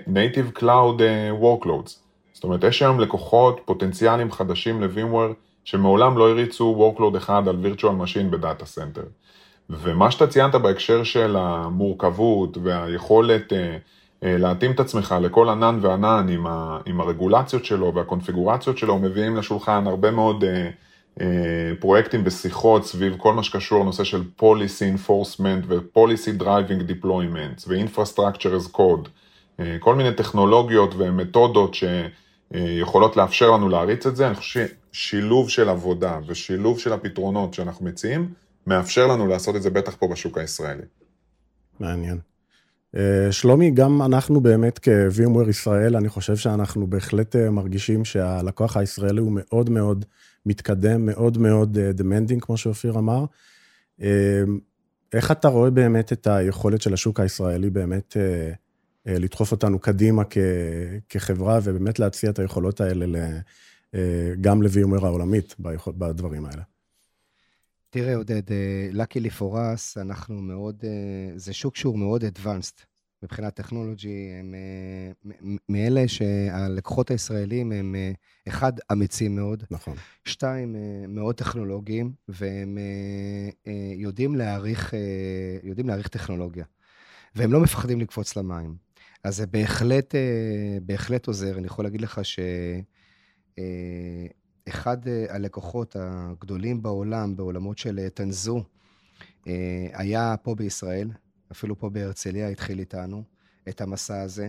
Native 0.06 0.58
Cloud 0.58 1.00
Workloads. 1.42 1.90
זאת 2.32 2.44
אומרת, 2.44 2.64
יש 2.64 2.82
היום 2.82 3.00
לקוחות 3.00 3.60
פוטנציאליים 3.64 4.32
חדשים 4.32 4.82
ל-VMware 4.82 5.34
שמעולם 5.64 6.18
לא 6.18 6.30
הריצו 6.30 6.94
Workload 6.98 7.16
אחד 7.16 7.48
על 7.48 7.56
virtual 7.64 8.04
machine 8.04 8.30
ב 8.30 8.37
data 8.37 8.66
center. 8.66 9.04
ומה 9.70 10.10
שאתה 10.10 10.26
ציינת 10.26 10.54
בהקשר 10.54 11.04
של 11.04 11.36
המורכבות 11.36 12.58
והיכולת 12.62 13.52
אה, 13.52 13.76
אה, 14.24 14.38
להתאים 14.38 14.72
את 14.72 14.80
עצמך 14.80 15.14
לכל 15.20 15.48
ענן 15.48 15.78
וענן 15.82 16.26
עם, 16.28 16.46
ה, 16.46 16.78
עם 16.86 17.00
הרגולציות 17.00 17.64
שלו 17.64 17.94
והקונפיגורציות 17.94 18.78
שלו, 18.78 18.98
מביאים 18.98 19.36
לשולחן 19.36 19.86
הרבה 19.86 20.10
מאוד 20.10 20.44
אה, 20.44 20.70
פרויקטים 21.80 22.22
ושיחות 22.24 22.86
סביב 22.86 23.16
כל 23.16 23.34
מה 23.34 23.42
שקשור 23.42 23.80
לנושא 23.80 24.04
של 24.04 24.22
policy 24.40 24.96
enforcement 24.96 25.64
ו-policy 25.66 26.42
driving 26.42 26.90
deployments 26.90 27.64
ו-infrastructure 27.68 28.68
as 28.68 28.76
code, 28.76 29.08
כל 29.80 29.94
מיני 29.94 30.14
טכנולוגיות 30.14 30.94
ומתודות 30.98 31.74
שיכולות 31.74 33.16
לאפשר 33.16 33.50
לנו 33.50 33.68
להריץ 33.68 34.06
את 34.06 34.16
זה, 34.16 34.26
אני 34.26 34.34
חושב 34.34 34.66
ששילוב 34.92 35.48
של 35.48 35.68
עבודה 35.68 36.18
ושילוב 36.26 36.78
של 36.78 36.92
הפתרונות 36.92 37.54
שאנחנו 37.54 37.86
מציעים, 37.86 38.32
מאפשר 38.66 39.06
לנו 39.06 39.26
לעשות 39.26 39.56
את 39.56 39.62
זה 39.62 39.70
בטח 39.70 39.96
פה 39.96 40.08
בשוק 40.08 40.38
הישראלי. 40.38 40.82
מעניין. 41.80 42.29
אה, 42.96 43.32
שלומי, 43.32 43.70
גם 43.70 44.02
אנחנו 44.02 44.40
באמת 44.40 44.78
כ-VMware 44.82 45.48
ישראל, 45.48 45.96
אני 45.96 46.08
חושב 46.08 46.36
שאנחנו 46.36 46.86
בהחלט 46.86 47.36
אה, 47.36 47.50
מרגישים 47.50 48.04
שהלקוח 48.04 48.76
הישראלי 48.76 49.20
הוא 49.20 49.32
מאוד 49.34 49.70
מאוד 49.70 50.04
מתקדם, 50.46 51.06
מאוד 51.06 51.38
מאוד 51.38 51.78
אה, 51.78 51.90
demanding, 51.98 52.40
כמו 52.40 52.56
שאופיר 52.56 52.98
אמר. 52.98 53.24
איך 55.12 55.30
אתה 55.30 55.48
רואה 55.48 55.70
באמת 55.70 56.12
את 56.12 56.26
היכולת 56.26 56.82
של 56.82 56.94
השוק 56.94 57.20
הישראלי 57.20 57.70
באמת 57.70 58.16
לדחוף 59.06 59.52
אותנו 59.52 59.78
קדימה 59.78 60.22
כחברה, 61.08 61.58
ובאמת 61.62 61.98
להציע 61.98 62.30
את 62.30 62.38
היכולות 62.38 62.80
האלה 62.80 63.06
גם 64.40 64.62
ל-VMware 64.62 65.04
העולמית 65.04 65.54
בדברים 65.88 66.46
האלה? 66.46 66.62
תראה, 67.90 68.16
עודד, 68.16 68.42
luckily 68.92 69.38
for 69.38 69.52
us, 69.54 70.00
אנחנו 70.00 70.42
מאוד, 70.42 70.84
אה, 70.84 71.32
זה 71.36 71.52
שוק 71.52 71.76
שהוא 71.76 71.98
מאוד 71.98 72.24
advanced 72.24 72.84
מבחינת 73.22 73.54
טכנולוגי, 73.54 74.30
הם 74.40 74.54
אה, 74.54 75.50
מאלה 75.68 76.08
שהלקוחות 76.08 77.10
הישראלים 77.10 77.72
הם, 77.72 77.94
אה, 77.94 78.12
אחד, 78.48 78.72
אמיצים 78.92 79.34
מאוד. 79.34 79.64
נכון. 79.70 79.96
שתיים, 80.24 80.76
מאוד 81.08 81.34
טכנולוגיים, 81.34 82.12
והם 82.28 82.78
יודעים 83.96 84.36
להעריך, 84.36 84.94
יודעים 85.62 85.88
להעריך 85.88 86.08
טכנולוגיה. 86.08 86.64
והם 87.34 87.52
לא 87.52 87.60
מפחדים 87.60 88.00
לקפוץ 88.00 88.36
למים. 88.36 88.76
אז 89.24 89.36
זה 89.36 89.46
בהחלט, 89.46 90.14
בהחלט 90.82 91.26
עוזר. 91.26 91.58
אני 91.58 91.66
יכול 91.66 91.84
להגיד 91.84 92.00
לך 92.00 92.20
ש... 92.22 92.40
אחד 94.70 95.08
אה, 95.08 95.26
הלקוחות 95.28 95.96
הגדולים 95.98 96.82
בעולם, 96.82 97.36
בעולמות 97.36 97.78
של 97.78 97.98
אה, 97.98 98.10
תנזו, 98.10 98.64
אה, 99.46 99.86
היה 99.92 100.34
פה 100.42 100.54
בישראל, 100.54 101.10
אפילו 101.52 101.78
פה 101.78 101.90
בהרצליה 101.90 102.48
התחיל 102.48 102.78
איתנו 102.78 103.22
את 103.68 103.80
המסע 103.80 104.22
הזה. 104.22 104.48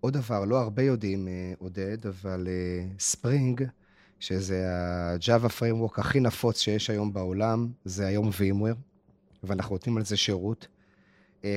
עוד 0.00 0.12
דבר, 0.12 0.44
לא 0.44 0.60
הרבה 0.60 0.82
יודעים, 0.82 1.28
עודד, 1.58 2.06
אבל 2.06 2.48
Spring, 2.98 3.64
שזה 4.20 4.70
ה-Java 4.72 5.48
Framework 5.60 6.00
הכי 6.00 6.20
נפוץ 6.20 6.60
שיש 6.60 6.90
היום 6.90 7.12
בעולם, 7.12 7.68
זה 7.84 8.06
היום 8.06 8.28
VMware, 8.28 8.76
ואנחנו 9.44 9.74
נותנים 9.74 9.96
על 9.96 10.04
זה 10.04 10.16
שירות. 10.16 10.66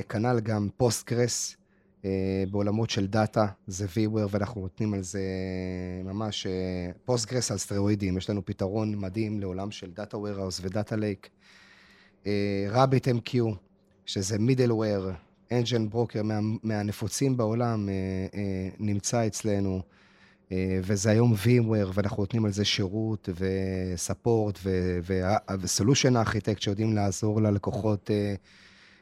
כנ"ל 0.08 0.40
גם 0.40 0.68
Postgres, 0.76 1.50
אה, 1.50 1.59
בעולמות 2.50 2.90
של 2.90 3.06
data, 3.06 3.46
זה 3.66 3.86
VMware, 3.86 4.28
ואנחנו 4.30 4.60
נותנים 4.60 4.94
על 4.94 5.02
זה 5.02 5.22
ממש 6.04 6.46
Postgres 7.04 7.50
אה, 7.50 7.54
על 7.54 7.58
סטרואידים. 7.58 8.18
יש 8.18 8.30
לנו 8.30 8.44
פתרון 8.44 8.94
מדהים 8.96 9.40
לעולם 9.40 9.70
של 9.70 9.90
data 9.90 10.16
warehouse 10.16 10.60
ו 10.62 10.69
data 10.69 10.96
lake. 10.96 11.28
רביט 12.70 13.08
MQ, 13.08 13.34
שזה 14.06 14.38
מידלוור, 14.38 15.10
אנג'ן 15.52 15.88
ברוקר 15.88 16.22
מהנפוצים 16.62 17.36
בעולם, 17.36 17.88
אה, 17.88 18.68
נמצא 18.78 19.26
אצלנו. 19.26 19.80
וזה 20.82 21.10
היום 21.10 21.34
VMware, 21.34 21.90
ואנחנו 21.94 22.22
נותנים 22.22 22.44
על 22.44 22.52
זה 22.52 22.64
שירות 22.64 23.28
וספורט 23.38 24.58
ו-Solution 24.62 26.26
Architect 26.26 26.60
שיודעים 26.60 26.92
לעזור 26.92 27.42
ללקוחות 27.42 28.10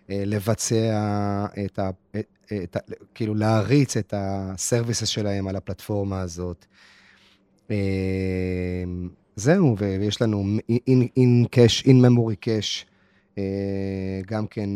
לבצע 0.08 1.46
את 1.64 1.78
ה... 1.78 1.90
את, 2.16 2.76
כאילו 3.14 3.34
להריץ 3.34 3.96
את 3.96 4.14
הסרוויסס 4.16 5.08
שלהם 5.08 5.48
על 5.48 5.56
הפלטפורמה 5.56 6.20
הזאת. 6.20 6.66
זהו, 9.36 9.76
ויש 9.78 10.22
לנו 10.22 10.44
in 10.70 11.20
in 11.86 12.04
memory 12.04 12.36
cache, 12.44 12.84
גם 14.26 14.46
כן, 14.46 14.70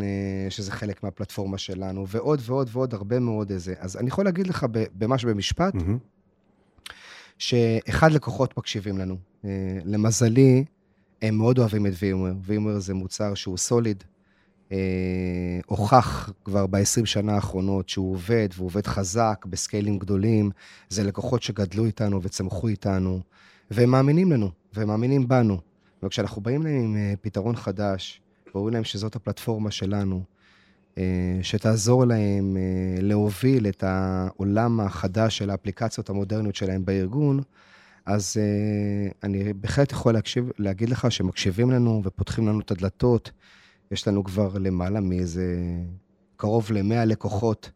שזה 0.49 0.71
חלק 0.71 1.03
מהפלטפורמה 1.03 1.57
שלנו, 1.57 2.07
ועוד 2.07 2.41
ועוד 2.45 2.69
ועוד 2.71 2.93
הרבה 2.93 3.19
מאוד 3.19 3.51
איזה. 3.51 3.73
אז 3.79 3.97
אני 3.97 4.07
יכול 4.07 4.25
להגיד 4.25 4.47
לך 4.47 4.65
ממש 5.01 5.25
במשפט, 5.25 5.75
mm-hmm. 5.75 6.93
שאחד 7.37 8.11
לקוחות 8.11 8.57
מקשיבים 8.57 8.97
לנו. 8.97 9.17
למזלי, 9.85 10.65
הם 11.21 11.35
מאוד 11.35 11.59
אוהבים 11.59 11.85
את 11.85 11.93
VMware. 11.93 12.49
VMware 12.49 12.79
זה 12.79 12.93
מוצר 12.93 13.33
שהוא 13.33 13.57
סוליד, 13.57 14.03
הוכח 15.65 16.29
כבר 16.45 16.67
ב-20 16.67 17.05
שנה 17.05 17.35
האחרונות 17.35 17.89
שהוא 17.89 18.11
עובד, 18.11 18.49
והוא 18.55 18.65
עובד 18.65 18.87
חזק, 18.87 19.45
בסקיילים 19.49 19.99
גדולים. 19.99 20.51
זה 20.89 21.03
לקוחות 21.03 21.43
שגדלו 21.43 21.85
איתנו 21.85 22.23
וצמחו 22.23 22.67
איתנו. 22.67 23.19
והם 23.71 23.89
מאמינים 23.89 24.31
לנו, 24.31 24.49
והם 24.73 24.87
מאמינים 24.87 25.27
בנו. 25.27 25.57
וכשאנחנו 26.03 26.41
באים 26.41 26.63
להם 26.63 26.75
עם 26.75 26.95
אה, 26.95 27.13
פתרון 27.21 27.55
חדש, 27.55 28.21
ואומרים 28.53 28.73
להם 28.73 28.83
שזאת 28.83 29.15
הפלטפורמה 29.15 29.71
שלנו, 29.71 30.23
אה, 30.97 31.39
שתעזור 31.41 32.05
להם 32.05 32.57
אה, 32.57 33.01
להוביל 33.01 33.67
את 33.67 33.83
העולם 33.87 34.79
החדש 34.79 35.37
של 35.37 35.49
האפליקציות 35.49 36.09
המודרניות 36.09 36.55
שלהם 36.55 36.85
בארגון, 36.85 37.39
אז 38.05 38.37
אני 39.23 39.53
בהחלט 39.53 39.91
יכול 39.91 40.13
להקשיב, 40.13 40.49
להגיד 40.57 40.89
לך 40.89 41.11
שמקשיבים 41.11 41.71
לנו 41.71 42.01
ופותחים 42.03 42.47
לנו 42.47 42.59
את 42.59 42.71
הדלתות. 42.71 43.31
יש 43.93 44.07
לנו 44.07 44.23
כבר 44.23 44.57
למעלה 44.57 44.99
מאיזה 44.99 45.55
קרוב 46.35 46.71
ל-100 46.71 47.05
לקוחות 47.05 47.71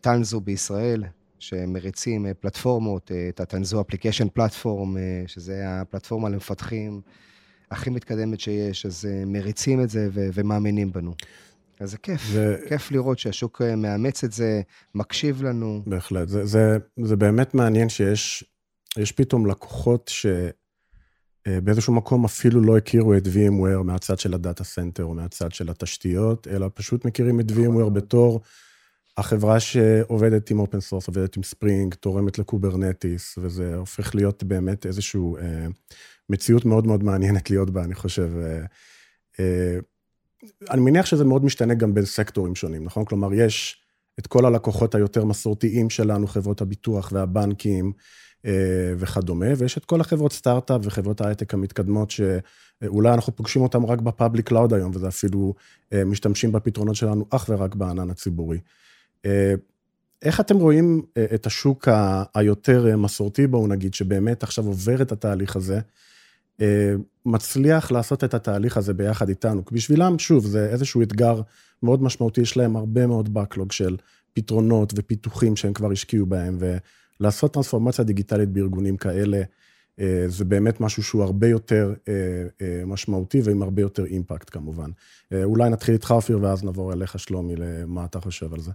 Tanzu 0.00 0.40
בישראל, 0.40 1.04
שמריצים 1.40 2.26
אה, 2.26 2.34
פלטפורמות, 2.34 3.12
אה, 3.12 3.28
את 3.28 3.40
Application 3.40 4.38
Platform, 4.38 4.98
אה, 4.98 5.22
שזה 5.26 5.62
הפלטפורמה 5.66 6.28
למפתחים 6.28 7.00
הכי 7.70 7.90
מתקדמת 7.90 8.40
שיש, 8.40 8.86
אז 8.86 9.08
מריצים 9.26 9.82
את 9.82 9.90
זה 9.90 10.08
ו- 10.12 10.28
ומאמינים 10.34 10.92
בנו. 10.92 11.14
אז 11.80 11.90
זה 11.90 11.98
כיף, 11.98 12.22
ו... 12.26 12.56
כיף 12.68 12.90
לראות 12.90 13.18
שהשוק 13.18 13.62
מאמץ 13.62 14.24
את 14.24 14.32
זה, 14.32 14.62
מקשיב 14.94 15.42
לנו. 15.42 15.82
בהחלט, 15.86 16.28
זה, 16.28 16.46
זה, 16.46 16.78
זה 17.02 17.16
באמת 17.16 17.54
מעניין 17.54 17.88
שיש 17.88 18.44
יש 18.98 19.12
פתאום 19.12 19.46
לקוחות 19.46 20.10
שבאיזשהו 21.48 21.94
מקום 21.94 22.24
אפילו 22.24 22.60
לא 22.60 22.76
הכירו 22.76 23.14
את 23.14 23.26
VMware 23.26 23.82
מהצד 23.84 24.18
של 24.18 24.34
ה 24.34 24.40
data 24.40 24.64
center 24.64 25.04
או 25.04 25.14
מהצד 25.14 25.52
של 25.52 25.70
התשתיות, 25.70 26.48
אלא 26.48 26.70
פשוט 26.74 27.04
מכירים 27.04 27.40
את 27.40 27.50
VMware 27.50 27.80
נכון. 27.80 27.94
בתור... 27.94 28.40
החברה 29.16 29.60
שעובדת 29.60 30.50
עם 30.50 30.58
open 30.60 30.80
source, 30.80 31.08
עובדת 31.08 31.36
עם 31.36 31.42
Spring, 31.42 31.94
תורמת 31.94 32.38
ל 32.38 32.46
Kubernetes, 32.46 33.38
וזה 33.38 33.74
הופך 33.74 34.14
להיות 34.14 34.42
באמת 34.42 34.86
איזושהי 34.86 35.20
אה, 35.40 35.66
מציאות 36.28 36.64
מאוד 36.64 36.86
מאוד 36.86 37.04
מעניינת 37.04 37.50
להיות 37.50 37.70
בה, 37.70 37.84
אני 37.84 37.94
חושב. 37.94 38.30
אה, 38.42 38.64
אה, 39.40 39.78
אני 40.70 40.80
מניח 40.80 41.06
שזה 41.06 41.24
מאוד 41.24 41.44
משתנה 41.44 41.74
גם 41.74 41.94
בין 41.94 42.04
סקטורים 42.04 42.54
שונים, 42.54 42.84
נכון? 42.84 43.04
כלומר, 43.04 43.34
יש 43.34 43.76
את 44.18 44.26
כל 44.26 44.46
הלקוחות 44.46 44.94
היותר 44.94 45.24
מסורתיים 45.24 45.90
שלנו, 45.90 46.26
חברות 46.26 46.60
הביטוח 46.60 47.12
והבנקים 47.12 47.86
אה, 47.86 48.02
וכדומה, 48.98 49.46
ויש 49.58 49.78
את 49.78 49.84
כל 49.84 50.00
החברות 50.00 50.32
סטארט-אפ 50.32 50.80
וחברות 50.84 51.20
ההייטק 51.20 51.54
המתקדמות, 51.54 52.10
שאולי 52.10 53.14
אנחנו 53.14 53.36
פוגשים 53.36 53.62
אותם 53.62 53.86
רק 53.86 54.00
ב 54.00 54.07
public 54.07 54.48
cloud 54.48 54.74
היום, 54.74 54.90
וזה 54.94 55.08
אפילו 55.08 55.54
אה, 55.92 56.04
משתמשים 56.04 56.52
בפתרונות 56.52 56.96
שלנו 56.96 57.26
אך 57.30 57.46
ורק 57.48 57.74
בענן 57.74 58.10
הציבורי. 58.10 58.58
אה, 59.26 59.54
איך 60.22 60.40
אתם 60.40 60.56
רואים 60.56 61.02
אה, 61.16 61.24
את 61.34 61.46
השוק 61.46 61.88
היותר 62.34 62.90
אה, 62.90 62.96
מסורתי, 62.96 63.46
בואו 63.46 63.66
נגיד, 63.66 63.94
שבאמת 63.94 64.42
עכשיו 64.42 64.66
עובר 64.66 65.02
את 65.02 65.12
התהליך 65.12 65.56
הזה, 65.56 65.80
מצליח 67.26 67.90
לעשות 67.90 68.24
את 68.24 68.34
התהליך 68.34 68.76
הזה 68.76 68.94
ביחד 68.94 69.28
איתנו? 69.28 69.64
כי 69.64 69.74
בשבילם, 69.74 70.18
שוב, 70.18 70.46
זה 70.46 70.68
איזשהו 70.68 71.02
אתגר 71.02 71.40
מאוד 71.82 72.02
משמעותי, 72.02 72.40
יש 72.40 72.56
להם 72.56 72.76
הרבה 72.76 73.06
מאוד 73.06 73.38
backlog 73.38 73.72
של 73.72 73.96
פתרונות 74.32 74.92
ופיתוחים 74.96 75.56
שהם 75.56 75.72
כבר 75.72 75.92
השקיעו 75.92 76.26
בהם, 76.26 76.58
ולעשות 77.20 77.52
טרנספורמציה 77.52 78.04
דיגיטלית 78.04 78.48
בארגונים 78.48 78.96
כאלה, 78.96 79.42
זה 80.26 80.44
באמת 80.44 80.80
משהו 80.80 81.02
שהוא 81.02 81.22
הרבה 81.22 81.46
יותר 81.46 81.94
משמעותי 82.86 83.40
ועם 83.44 83.62
הרבה 83.62 83.82
יותר 83.82 84.04
אימפקט 84.04 84.50
כמובן. 84.50 84.90
אולי 85.44 85.70
נתחיל 85.70 85.94
איתך, 85.94 86.10
אופיר, 86.10 86.38
ואז 86.42 86.64
נעבור 86.64 86.92
אליך, 86.92 87.18
שלומי, 87.18 87.56
למה 87.56 88.04
אתה 88.04 88.20
חושב 88.20 88.54
על 88.54 88.60
זה. 88.60 88.70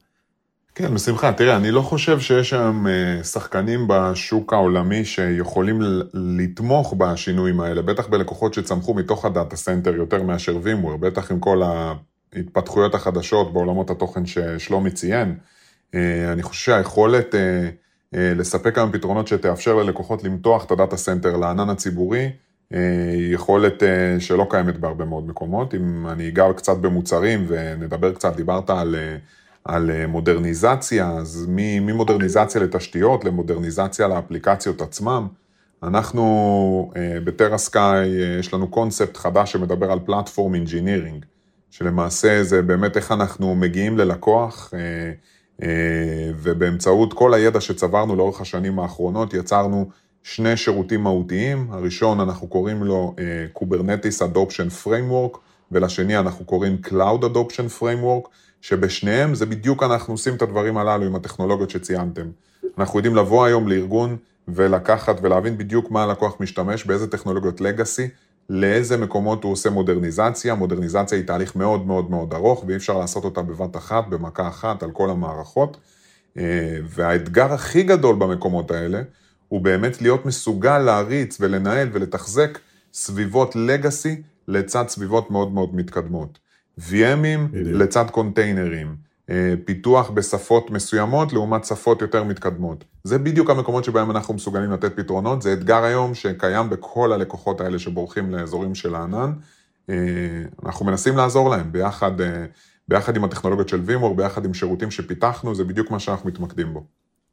כן, 0.75 0.93
בשמחה. 0.93 1.34
תראה, 1.34 1.55
אני 1.55 1.71
לא 1.71 1.81
חושב 1.81 2.19
שיש 2.19 2.53
היום 2.53 2.88
אה, 2.88 3.23
שחקנים 3.23 3.88
בשוק 3.89 4.53
העולמי 4.53 5.05
שיכולים 5.05 5.81
לתמוך 6.13 6.93
בשינויים 6.97 7.60
האלה, 7.60 7.81
בטח 7.81 8.08
בלקוחות 8.08 8.53
שצמחו 8.53 8.93
מתוך 8.93 9.25
ה 9.25 9.32
data 9.32 9.56
center 9.56 9.95
יותר 9.95 10.23
מאשר 10.23 10.58
VMware, 10.63 10.97
בטח 10.97 11.31
עם 11.31 11.39
כל 11.39 11.62
ההתפתחויות 11.63 12.95
החדשות 12.95 13.53
בעולמות 13.53 13.89
התוכן 13.89 14.25
ששלומי 14.25 14.91
ציין. 14.91 15.36
אה, 15.93 16.31
אני 16.34 16.43
חושב 16.43 16.62
שהיכולת 16.65 17.36
אה, 17.36 17.69
לספק 18.13 18.78
היום 18.78 18.91
פתרונות 18.91 19.28
שתאפשר 19.28 19.76
ללקוחות 19.76 20.24
למתוח 20.24 20.65
את 20.65 20.72
ה 20.71 20.77
data 20.77 20.97
center 20.97 21.38
לענן 21.38 21.70
הציבורי, 21.70 22.30
היא 22.72 23.34
יכולת 23.36 23.84
שלא 24.20 24.48
קיימת 24.50 24.78
בהרבה 24.78 25.06
מאוד 25.06 25.28
מקומות. 25.28 25.76
אם 25.76 26.08
אני 26.08 26.28
אגע 26.28 26.54
קצת 26.56 26.78
במוצרים 26.78 27.46
ונדבר 27.48 28.13
קצת, 28.13 28.36
דיברת 28.36 28.70
על... 28.70 28.96
על 29.65 29.91
אה, 29.91 30.08
מודרניזציה, 30.08 31.12
אז 31.12 31.46
ממודרניזציה 31.50 32.62
לתשתיות 32.62 33.26
למודרניזציה 33.26 34.08
לאפליקציות 34.08 34.82
עצמם. 34.82 35.28
אנחנו 35.84 36.91
אה, 36.96 37.18
ב 37.23 37.58
TeraSky, 37.58 38.23
אה, 38.24 38.39
יש 38.39 38.54
לנו 38.54 38.68
קונספט 38.68 39.18
חדש 39.18 39.52
שמדבר 39.52 39.91
על 39.91 40.00
platform 40.06 40.56
engineering, 40.56 41.25
שלמעשה 41.72 42.44
זה 42.44 42.62
באמת 42.62 42.98
איך 42.98 43.12
אנחנו 43.12 43.56
מגיעים 43.56 43.98
ללקוח, 43.98 44.74
ובאמצעות 46.41 47.13
כל 47.13 47.34
הידע 47.34 47.62
שצברנו 47.62 48.15
לאורך 48.15 48.41
השנים 48.41 48.80
האחרונות, 48.80 49.34
יצרנו 49.34 49.89
שני 50.24 50.58
שירותים 50.58 51.04
מהותיים. 51.04 51.68
הראשון, 51.72 52.20
אנחנו 52.20 52.48
קוראים 52.48 52.84
לו 52.84 53.15
Kubernetes 53.60 54.22
Adoption 54.22 54.86
Framework, 54.86 55.38
ולשני 55.72 56.18
אנחנו 56.18 56.46
קוראים 56.46 56.78
Cloud 56.86 57.24
Adoption 57.24 57.82
Framework. 57.82 58.30
שבשניהם 58.62 59.36
זה 59.36 59.46
בדיוק 59.46 59.84
אנחנו 59.84 60.13
עושים 60.13 60.36
את 60.36 60.41
הדברים 60.41 60.78
הללו 60.78 61.06
עם 61.06 61.15
הטכנולוגיות 61.15 61.70
שציינתם. 61.70 62.26
אנחנו 62.78 63.00
יודעים 63.00 63.15
לבוא 63.15 63.46
היום 63.46 63.68
לארגון 63.68 64.18
ולקחת 64.48 65.18
ולהבין 65.22 65.58
בדיוק 65.58 65.91
מה 65.91 66.04
הלקוח 66.04 66.36
משתמש, 66.39 66.86
באיזה 66.86 67.08
טכנולוגיות 67.08 67.62
לגאסי, 67.62 68.08
לאיזה 68.49 68.97
מקומות 68.97 69.43
הוא 69.43 69.51
עושה 69.51 69.69
מודרניזציה. 69.69 70.55
מודרניזציה 70.55 71.17
היא 71.17 71.27
תהליך 71.27 71.55
מאוד 71.55 71.88
מאוד 71.88 72.10
מאוד 72.10 72.34
ארוך, 72.34 72.63
ואי 72.67 72.75
אפשר 72.75 72.97
לעשות 72.97 73.23
אותה 73.23 73.41
בבת 73.41 73.75
אחת, 73.75 74.08
במכה 74.08 74.47
אחת, 74.47 74.84
על 74.84 74.91
כל 74.91 75.10
המערכות. 75.10 75.77
אה, 76.38 76.77
והאתגר 76.84 77.53
הכי 77.53 77.84
גדול 77.84 78.15
במקומות 78.15 78.71
האלה, 78.71 79.01
הוא 79.47 79.62
באמת 79.62 80.01
להיות 80.01 80.25
מסוגל 80.25 80.77
להריץ 80.79 81.38
ולנהל 81.39 81.89
ולתחזק 81.93 82.60
סביבות 82.93 83.55
לגאסי 83.55 84.21
לצד 84.47 84.88
סביבות 84.88 85.31
מאוד 85.31 85.51
מאוד 85.51 85.75
מתקדמות. 85.75 86.39
VMים 86.79 87.39
לצד 87.53 88.05
קונטיינרים, 88.12 88.95
פיתוח 89.65 90.09
בשפות 90.09 90.71
מסוימות 90.71 91.33
לעומת 91.33 91.65
שפות 91.65 92.01
יותר 92.01 92.23
מתקדמות. 92.23 92.83
זה 93.03 93.17
בדיוק 93.17 93.49
המקומות 93.49 93.83
שבהם 93.83 94.11
אנחנו 94.11 94.33
מסוגלים 94.33 94.71
לתת 94.71 94.95
פתרונות, 94.95 95.41
זה 95.41 95.53
אתגר 95.53 95.83
היום 95.83 96.13
שקיים 96.13 96.69
בכל 96.69 97.13
הלקוחות 97.13 97.61
האלה 97.61 97.79
שבורחים 97.79 98.31
לאזורים 98.31 98.75
של 98.75 98.95
הענן. 98.95 99.31
אה, 99.89 99.95
אנחנו 100.65 100.85
מנסים 100.85 101.17
לעזור 101.17 101.49
להם 101.49 101.71
ביחד, 101.71 102.21
אה, 102.21 102.45
ביחד 102.88 103.15
עם 103.15 103.23
הטכנולוגיות 103.23 103.69
של 103.69 103.81
VMware, 103.86 104.15
ביחד 104.15 104.45
עם 104.45 104.53
שירותים 104.53 104.91
שפיתחנו, 104.91 105.55
זה 105.55 105.63
בדיוק 105.63 105.91
מה 105.91 105.99
שאנחנו 105.99 106.29
מתמקדים 106.29 106.73
בו. 106.73 106.85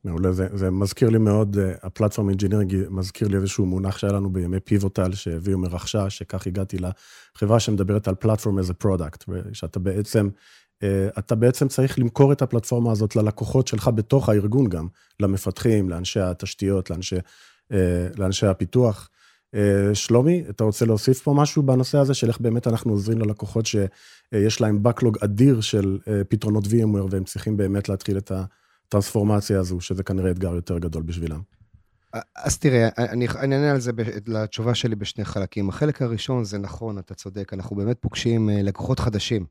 מעולה, 0.05 0.33
זה, 0.33 0.47
זה 0.55 0.71
מזכיר 0.71 1.09
לי 1.09 1.19
מאוד, 1.19 1.57
ה 1.83 1.88
platform 1.88 2.29
engineering 2.29 2.77
מזכיר 2.91 3.29
לי 3.29 3.37
איזשהו 3.37 3.67
מונח 3.67 3.99
שהיה 3.99 4.13
לנו 4.13 4.33
בימי 4.33 4.61
Pivotal, 4.61 5.13
שהוימוור 5.13 5.59
רכשה, 5.59 6.11
שכך 6.11 6.47
הגעתי 6.47 6.77
לחברה 6.79 7.61
שמדברת 7.61 8.09
על 8.09 8.15
platform 8.15 8.59
as 8.59 8.63
a 8.63 8.85
product, 8.85 9.31
שאתה 9.53 9.79
בעצם, 9.79 10.29
אתה 11.19 11.35
בעצם 11.35 11.69
צריך 11.69 11.99
למכור 11.99 12.33
את 12.33 12.43
הפלטפורמה 12.43 12.93
הזאת 12.93 13.17
ללקוחות 13.17 13.67
שלך 13.69 13.91
בתוך 13.95 14.29
הארגון 14.29 14.69
גם, 14.69 14.87
למפתחים, 15.21 15.91
לאנשי 15.91 16.21
התשתיות, 16.21 16.91
לאנשי, 16.91 17.17
לאנשי 18.19 18.47
הפיתוח. 18.47 19.09
שלומי, 19.95 20.45
אתה 20.51 20.65
רוצה 20.65 20.85
להוסיף 20.85 21.23
פה 21.23 21.35
משהו 21.35 21.63
בנושא 21.63 21.99
הזה, 21.99 22.15
של 22.15 22.29
איך 22.29 22.41
באמת 22.41 22.67
אנחנו 22.67 22.93
עוזרים 22.93 23.19
ללקוחות 23.19 23.67
שיש 23.67 24.61
להם 24.61 24.83
backlog 24.87 25.25
אדיר 25.25 25.61
של 25.61 25.99
פתרונות 26.29 26.65
VMware, 26.65 27.07
והם 27.11 27.25
צריכים 27.25 27.57
באמת 27.57 27.89
להתחיל 27.89 28.19
את. 28.19 28.33
הטרנספורמציה 28.89 29.61
הזו, 29.61 29.81
שזה 29.81 30.03
כנראה 30.03 30.31
אתגר 30.31 30.55
יותר 30.55 30.79
גדול 30.79 31.03
בשבילם. 31.03 31.41
אז 32.37 32.59
תראה, 32.59 32.89
אני 32.99 33.27
אענה 33.29 33.71
על 33.73 33.81
זה, 33.81 33.93
לתשובה 34.27 34.75
שלי 34.75 34.95
בשני 34.95 35.25
חלקים. 35.25 35.69
החלק 35.69 36.03
הראשון 36.03 36.45
זה 36.45 36.59
נכון, 36.59 36.99
אתה 36.99 37.15
צודק, 37.15 37.53
אנחנו 37.53 37.77
באמת 37.77 37.97
פוגשים 38.01 38.49
לקוחות 38.53 39.01
חדשים, 39.01 39.47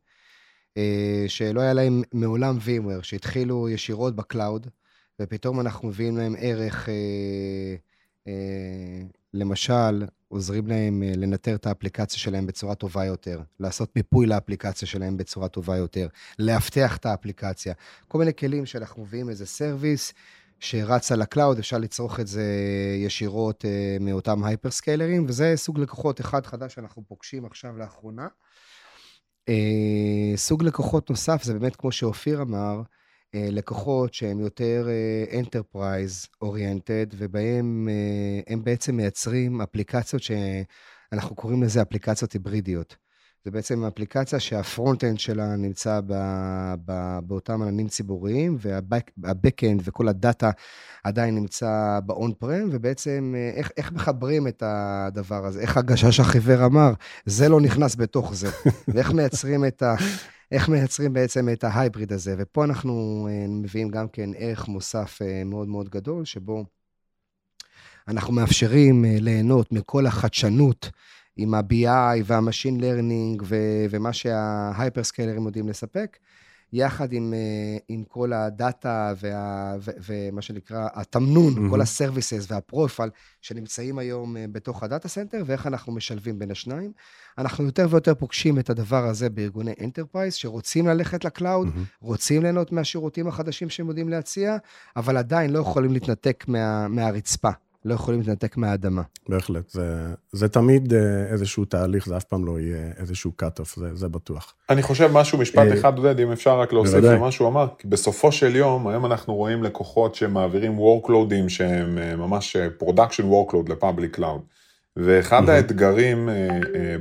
שלא 1.28 1.62
היה 1.62 1.74
להם 1.74 2.02
מעולם 2.14 2.58
VMware, 2.58 3.04
שהתחילו 3.04 3.70
ישירות 3.70 4.16
ב 4.16 4.23
cloud, 4.23 4.68
ופתאום 5.22 5.60
אנחנו 5.60 5.88
מביאים 5.88 6.18
להם 6.18 6.36
ערך, 6.40 6.90
למשל, 9.34 10.06
עוזרים 10.32 10.68
להם 10.68 11.04
אה, 11.04 11.12
לנטר 11.16 11.56
את 11.56 11.66
האפליקציה 11.66 12.20
שלהם 12.20 12.48
בצורה 12.48 12.76
טובה 12.76 13.06
יותר, 13.06 13.42
לעשות 13.60 13.96
מיפוי 13.96 14.26
לאפליקציה 14.28 14.88
שלהם 14.88 15.18
בצורה 15.18 15.48
טובה 15.48 15.78
יותר, 15.78 16.08
לאבטח 16.40 16.98
את 16.98 17.06
האפליקציה. 17.06 17.74
כל 18.08 18.18
מיני 18.18 18.34
כלים 18.34 18.66
שאנחנו 18.66 19.04
מביאים 19.04 19.30
איזה 19.30 19.46
service 19.46 20.14
שרץ 20.60 21.12
על 21.12 21.22
ה 21.22 21.27
cloud, 21.27 21.60
אפשר 21.60 21.78
לצרוך 21.78 22.20
את 22.20 22.28
זה 22.28 22.44
ישירות 23.06 23.66
אה, 23.66 23.98
מאותם 24.00 24.44
hyperscalerים, 24.44 25.26
וזה 25.28 25.54
סוג 25.56 25.80
לקוחות 25.80 26.22
אחד 26.22 26.46
חדש 26.46 26.74
שאנחנו 26.74 27.04
פוגשים 27.08 27.46
עכשיו 27.46 27.78
לאחרונה. 27.78 28.28
אה, 29.52 30.38
סוג 30.38 30.64
לקוחות 30.64 31.10
נוסף 31.10 31.44
זה 31.44 31.54
באמת, 31.54 31.76
כמו 31.76 31.92
שאופיר 31.92 32.42
אמר, 32.42 32.82
אה, 33.36 33.48
לקוחות 33.52 34.14
שהם 34.14 34.40
יותר 34.40 34.88
אה, 34.90 35.42
enterprise 35.42 36.28
oriented, 36.44 37.16
ובהם 37.18 37.90
אה, 37.92 38.54
הם 38.54 38.64
בעצם 38.64 38.96
מייצרים 38.96 39.62
אפליקציות 39.62 40.22
שאנחנו 40.24 41.36
קוראים 41.36 41.64
לזה 41.64 41.82
אפליקציות 41.82 42.32
היברידיות. 42.32 42.96
זה 43.46 43.52
בעצם 43.52 43.86
אפליקציה 43.86 44.40
שה 44.40 44.60
front-end 44.60 45.20
שלה 45.20 45.56
נמצא 45.56 46.00
ב, 46.06 46.14
ב, 46.86 47.20
באותם 47.24 47.62
עננים 47.62 47.88
ציבוריים, 47.88 48.58
וה 48.60 48.84
back-end 48.84 49.82
וכל 49.84 50.08
ה 50.08 50.16
data 50.16 50.52
עדיין 51.04 51.36
נמצא 51.36 52.00
ב-on 52.06 52.44
prem, 52.44 52.68
ובעצם 52.72 53.34
איך, 53.56 53.72
איך 53.78 53.92
מחברים 53.92 54.48
את 54.48 54.64
הדבר 54.66 55.46
הזה, 55.46 55.62
איך 55.62 55.78
הגשש 55.78 56.20
החיוור 56.20 56.66
אמר, 56.66 56.94
זה 57.26 57.50
לא 57.50 57.62
נכנס 57.62 57.96
בתוך 57.96 58.36
זה, 58.36 58.50
ואיך 58.94 59.12
מייצרים 59.12 59.66
את 59.66 59.82
ה... 59.82 59.96
איך 60.52 60.70
מייצרים 60.70 61.14
בעצם 61.14 61.50
את 61.50 61.64
ה 61.64 61.71
hybrid 61.71 62.14
הזה. 62.14 62.36
ופה 62.38 62.64
אנחנו 62.64 63.28
אה, 63.32 63.46
מביאים 63.48 63.90
גם 63.90 64.08
כן 64.08 64.30
ערך 64.38 64.68
מוסף 64.68 65.22
אה, 65.22 65.44
מאוד 65.44 65.68
מאוד 65.68 65.90
גדול, 65.90 66.26
שבו 66.26 66.66
אנחנו 68.08 68.34
מאפשרים 68.34 69.06
אה, 69.06 69.16
ליהנות 69.20 69.72
מכל 69.72 70.06
החדשנות 70.06 70.90
עם 71.38 71.54
ה-BI 71.54 72.22
וה-Machine 72.26 72.82
Learning 72.82 73.44
ומה 73.90 74.14
שה 74.14 74.38
hyperscalerים 74.38 75.46
יודעים 75.46 75.70
לספק. 75.70 76.18
יחד 76.74 77.14
עם, 77.14 77.34
אה, 77.34 77.78
עם 77.88 78.04
כל 78.08 78.34
ה 78.34 78.50
data 78.50 79.14
וה, 79.22 79.76
ו, 79.80 79.92
ומה 80.06 80.42
שנקרא 80.42 80.88
התמנון, 80.94 81.54
mm-hmm. 81.54 81.70
כל 81.70 81.82
ה 81.82 81.89
services 81.89 82.46
והפרופיל 82.52 83.10
שנמצאים 83.42 84.00
היום 84.00 84.38
אה, 84.38 84.46
בתוך 84.52 84.84
ה 84.84 84.88
data 84.88 85.08
center, 85.08 85.44
ואיך 85.46 85.68
אנחנו 85.68 85.94
משלבים 85.94 86.40
בין 86.40 86.52
השניים. 86.52 86.92
אנחנו 87.38 87.66
יותר 87.66 87.88
ויותר 87.90 88.16
פוגשים 88.16 88.60
את 88.60 88.70
הדבר 88.70 89.08
הזה 89.08 89.30
בארגוני 89.30 89.74
enterprise, 89.82 90.34
שרוצים 90.34 90.88
ללכת 90.88 91.26
ל 91.26 91.32
cloud, 91.32 91.68
mm-hmm. 91.68 91.98
רוצים 92.02 92.42
ליהנות 92.42 92.72
מהשירותים 92.72 93.28
החדשים 93.28 93.70
שהם 93.70 93.88
יודעים 93.88 94.10
להציע, 94.10 94.58
אבל 94.96 95.18
עדיין 95.18 95.50
לא 95.50 95.60
יכולים 95.60 95.94
להתנתק 95.94 96.44
מה, 96.48 96.88
מהרצפה. 96.88 97.52
לא 97.86 97.94
יכולים 97.94 98.20
להתנתק 98.20 98.58
מהאדמה. 98.58 99.02
בהחלט, 99.30 99.70
זה, 99.70 100.14
זה 100.32 100.48
תמיד 100.48 100.94
אה, 100.94 101.00
איזשהו 101.32 101.66
תהליך, 101.66 102.06
זה 102.06 102.18
אף 102.18 102.24
פעם 102.24 102.46
לא 102.46 102.60
יהיה 102.60 102.92
איזשהו 102.98 103.32
cut-off, 103.42 103.80
זה, 103.80 103.96
זה 103.96 104.08
בטוח. 104.08 104.54
אני 104.70 104.82
חושב 104.82 105.10
משהו, 105.14 105.38
משפט 105.38 105.68
אה, 105.68 105.74
אחד, 105.74 105.98
עודד, 105.98 106.20
אם 106.20 106.32
אפשר 106.32 106.60
רק 106.60 106.74
להוסיף 106.74 107.04
למה 107.04 107.32
שהוא 107.32 107.48
אמר, 107.48 107.68
כי 107.78 107.88
בסופו 107.88 108.32
של 108.32 108.56
יום, 108.56 108.88
היום 108.88 109.06
אנחנו 109.06 109.36
רואים 109.36 109.64
לקוחות 109.64 110.16
שמעבירים 110.16 110.78
workload 110.80 111.36
ים 111.36 111.50
שהם 111.50 111.98
אה, 111.98 112.16
ממש 112.16 112.56
production 112.82 113.24
workload 113.24 113.72
ל 113.72 113.78
public 113.78 114.16
cloud. 114.16 114.42
ואחד 114.98 115.50
האתגרים 115.50 116.30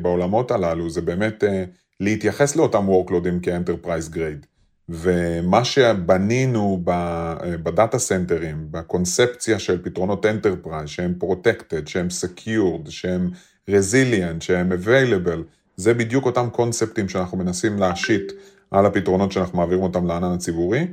בעולמות 0.02 0.50
הללו 0.50 0.90
זה 0.90 1.00
באמת 1.00 1.44
להתייחס 2.00 2.56
לאותם 2.56 2.88
workload 2.88 3.31
ים 3.31 3.42
כ 3.42 3.53
enterprise 3.53 4.08
grade. 4.08 4.46
ומה 4.90 5.64
שבנינו 5.64 6.82
ב 7.62 7.69
data 7.69 7.98
center 7.98 8.43
ים, 8.43 8.66
בקונספציה 8.70 9.58
של 9.58 9.82
פתרונות 9.82 10.26
enterprise, 10.26 10.88
שהם 10.88 11.14
protected, 11.18 11.88
שהם 11.88 12.10
secured, 12.10 12.90
שהם 12.90 13.30
resilient, 13.68 14.42
שהם 14.42 14.72
available, 14.72 15.42
זה 15.76 15.94
בדיוק 15.94 16.26
אותם 16.26 16.48
קונספטים 16.52 17.08
שאנחנו 17.08 17.38
מנסים 17.38 17.78
להשית 17.78 18.32
על 18.70 18.86
הפתרונות 18.86 19.32
שאנחנו 19.32 19.58
מעבירים 19.58 19.82
אותם 19.82 20.06
לענן 20.06 20.32
הציבורי, 20.32 20.86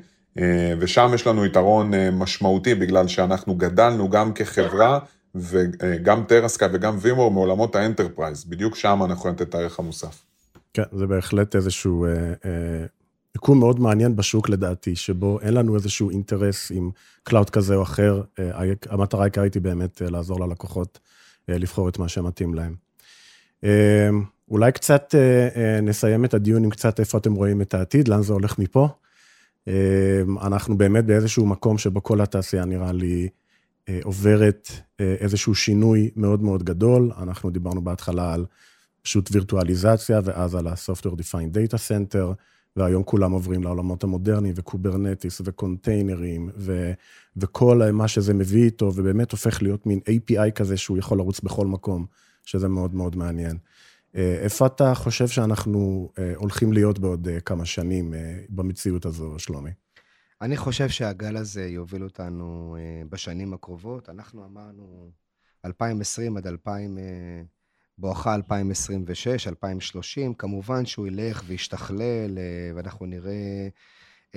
ושם 0.79 1.11
יש 1.13 1.27
לנו 1.27 1.45
יתרון 1.45 1.91
משמעותי 2.11 2.75
בגלל 2.75 3.07
שאנחנו 3.07 3.55
גדלנו 3.55 4.09
גם 4.09 4.33
כחברה 4.33 4.99
וגם 5.35 6.23
טרסקה 6.27 6.67
וגם 6.73 6.97
VMware 7.01 7.31
מעולמות 7.31 7.75
ה 7.75 7.81
enterprise, 7.81 8.45
בדיוק 8.45 8.75
שם 8.75 9.01
אנחנו 9.05 9.29
לתת 9.29 9.41
את 9.41 9.55
הערך 9.55 9.79
המוסף. 9.79 10.23
כן, 10.73 10.83
זה 10.91 11.07
בהחלט 11.07 11.55
איזשהו 11.55 12.05
אה, 12.05 12.11
אה, 12.45 12.85
מיקום 13.37 13.59
מאוד 13.59 13.79
מעניין 13.79 14.15
בשוק 14.15 14.49
לדעתי, 14.49 14.95
שבו 14.95 15.39
אין 15.41 15.53
לנו 15.53 15.75
איזשהו 15.75 16.09
אינטרס 16.09 16.71
עם 16.71 16.89
cloud 17.23 17.49
כזה 17.49 17.75
או 17.75 17.83
אחר. 17.83 18.21
אה, 18.39 18.63
המטרה 18.89 19.21
העיקרית 19.21 19.53
היא 19.53 19.61
באמת 19.61 20.01
אה, 20.01 20.09
לעזור 20.09 20.39
ללקוחות 20.39 20.99
אה, 21.49 21.57
לבחור 21.57 21.89
את 21.89 21.99
מה 21.99 22.07
שמתאים 22.07 22.53
להם. 22.53 22.75
אולי 24.51 24.71
קצת 24.71 25.15
נסיים 25.83 26.25
את 26.25 26.33
הדיון 26.33 26.63
עם 26.63 26.69
קצת 26.69 26.99
איפה 26.99 27.17
אתם 27.17 27.33
רואים 27.33 27.61
את 27.61 27.73
העתיד, 27.73 28.07
לאן 28.07 28.21
זה 28.21 28.33
הולך 28.33 28.59
מפה. 28.59 28.89
אנחנו 30.41 30.77
באמת 30.77 31.05
באיזשהו 31.05 31.45
מקום 31.45 31.77
שבו 31.77 32.03
כל 32.03 32.21
התעשייה 32.21 32.65
נראה 32.65 32.91
לי 32.91 33.29
עוברת 34.03 34.69
איזשהו 34.99 35.55
שינוי 35.55 36.09
מאוד 36.15 36.43
מאוד 36.43 36.63
גדול. 36.63 37.11
אנחנו 37.17 37.49
דיברנו 37.49 37.81
בהתחלה 37.81 38.33
על 38.33 38.45
פשוט 39.01 39.29
וירטואליזציה, 39.31 40.19
ואז 40.23 40.55
על 40.55 40.67
ה-Software 40.67 41.15
Defined 41.15 41.53
Data 41.53 41.77
Center. 41.77 42.33
והיום 42.77 43.03
כולם 43.03 43.31
עוברים 43.31 43.63
לעולמות 43.63 44.03
המודרניים, 44.03 44.53
ו 44.57 44.64
Kubernetes, 44.64 45.41
וקונטיינרים, 45.45 46.49
ו, 46.55 46.91
וכל 47.37 47.81
מה 47.93 48.07
שזה 48.07 48.33
מביא 48.33 48.63
איתו, 48.63 48.91
ובאמת 48.95 49.31
הופך 49.31 49.61
להיות 49.61 49.85
מין 49.85 49.99
API 49.99 50.51
כזה 50.51 50.77
שהוא 50.77 50.97
יכול 50.97 51.17
לרוץ 51.17 51.39
בכל 51.39 51.67
מקום, 51.67 52.05
שזה 52.45 52.67
מאוד 52.67 52.95
מאוד 52.95 53.15
מעניין. 53.15 53.57
אה, 54.15 54.37
איפה 54.41 54.65
אתה 54.65 54.95
חושב 54.95 55.27
שאנחנו 55.27 56.09
אה, 56.19 56.33
הולכים 56.35 56.73
להיות 56.73 56.99
בעוד 56.99 57.27
אה, 57.27 57.39
כמה 57.39 57.65
שנים 57.65 58.13
במציאות 58.49 59.05
הזו, 59.05 59.39
שלומי? 59.39 59.71
אני 60.41 60.57
חושב 60.57 60.89
שהגל 60.89 61.37
הזה 61.37 61.65
יוביל 61.67 62.03
אותנו 62.03 62.77
בשנים 63.09 63.53
הקרובות. 63.53 64.09
אנחנו 64.09 64.45
אמרנו 64.45 65.11
2020 65.65 66.37
עד 66.37 66.47
2000... 66.47 66.97
בואכה 67.97 68.35
2026, 68.35 69.47
2030, 69.47 70.33
כמובן 70.33 70.85
שהוא 70.85 71.07
ילך 71.07 71.43
וישתכלל, 71.45 72.37
אה, 72.37 72.71
ואנחנו 72.75 73.05
נראה 73.05 73.67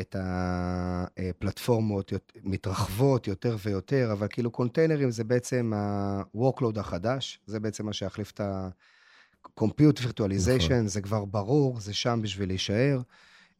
את 0.00 0.16
הפלטפורמות 0.18 2.12
מתרחבות 2.44 3.26
יותר 3.26 3.56
ויותר, 3.64 4.12
אבל 4.12 4.26
כאילו 4.30 4.50
קונטיינרים 4.50 5.10
זה 5.10 5.24
בעצם 5.24 5.72
ה-workload 5.74 6.80
החדש, 6.80 7.40
זה 7.46 7.60
בעצם 7.60 7.86
מה 7.86 7.92
שיחליף 7.92 8.30
את 8.30 8.40
ה-compute 8.40 9.98
virtualization, 9.98 10.72
נכון. 10.72 10.86
זה 10.86 11.00
כבר 11.00 11.24
ברור, 11.24 11.80
זה 11.80 11.94
שם 11.94 12.20
בשביל 12.22 12.48
להישאר. 12.48 13.00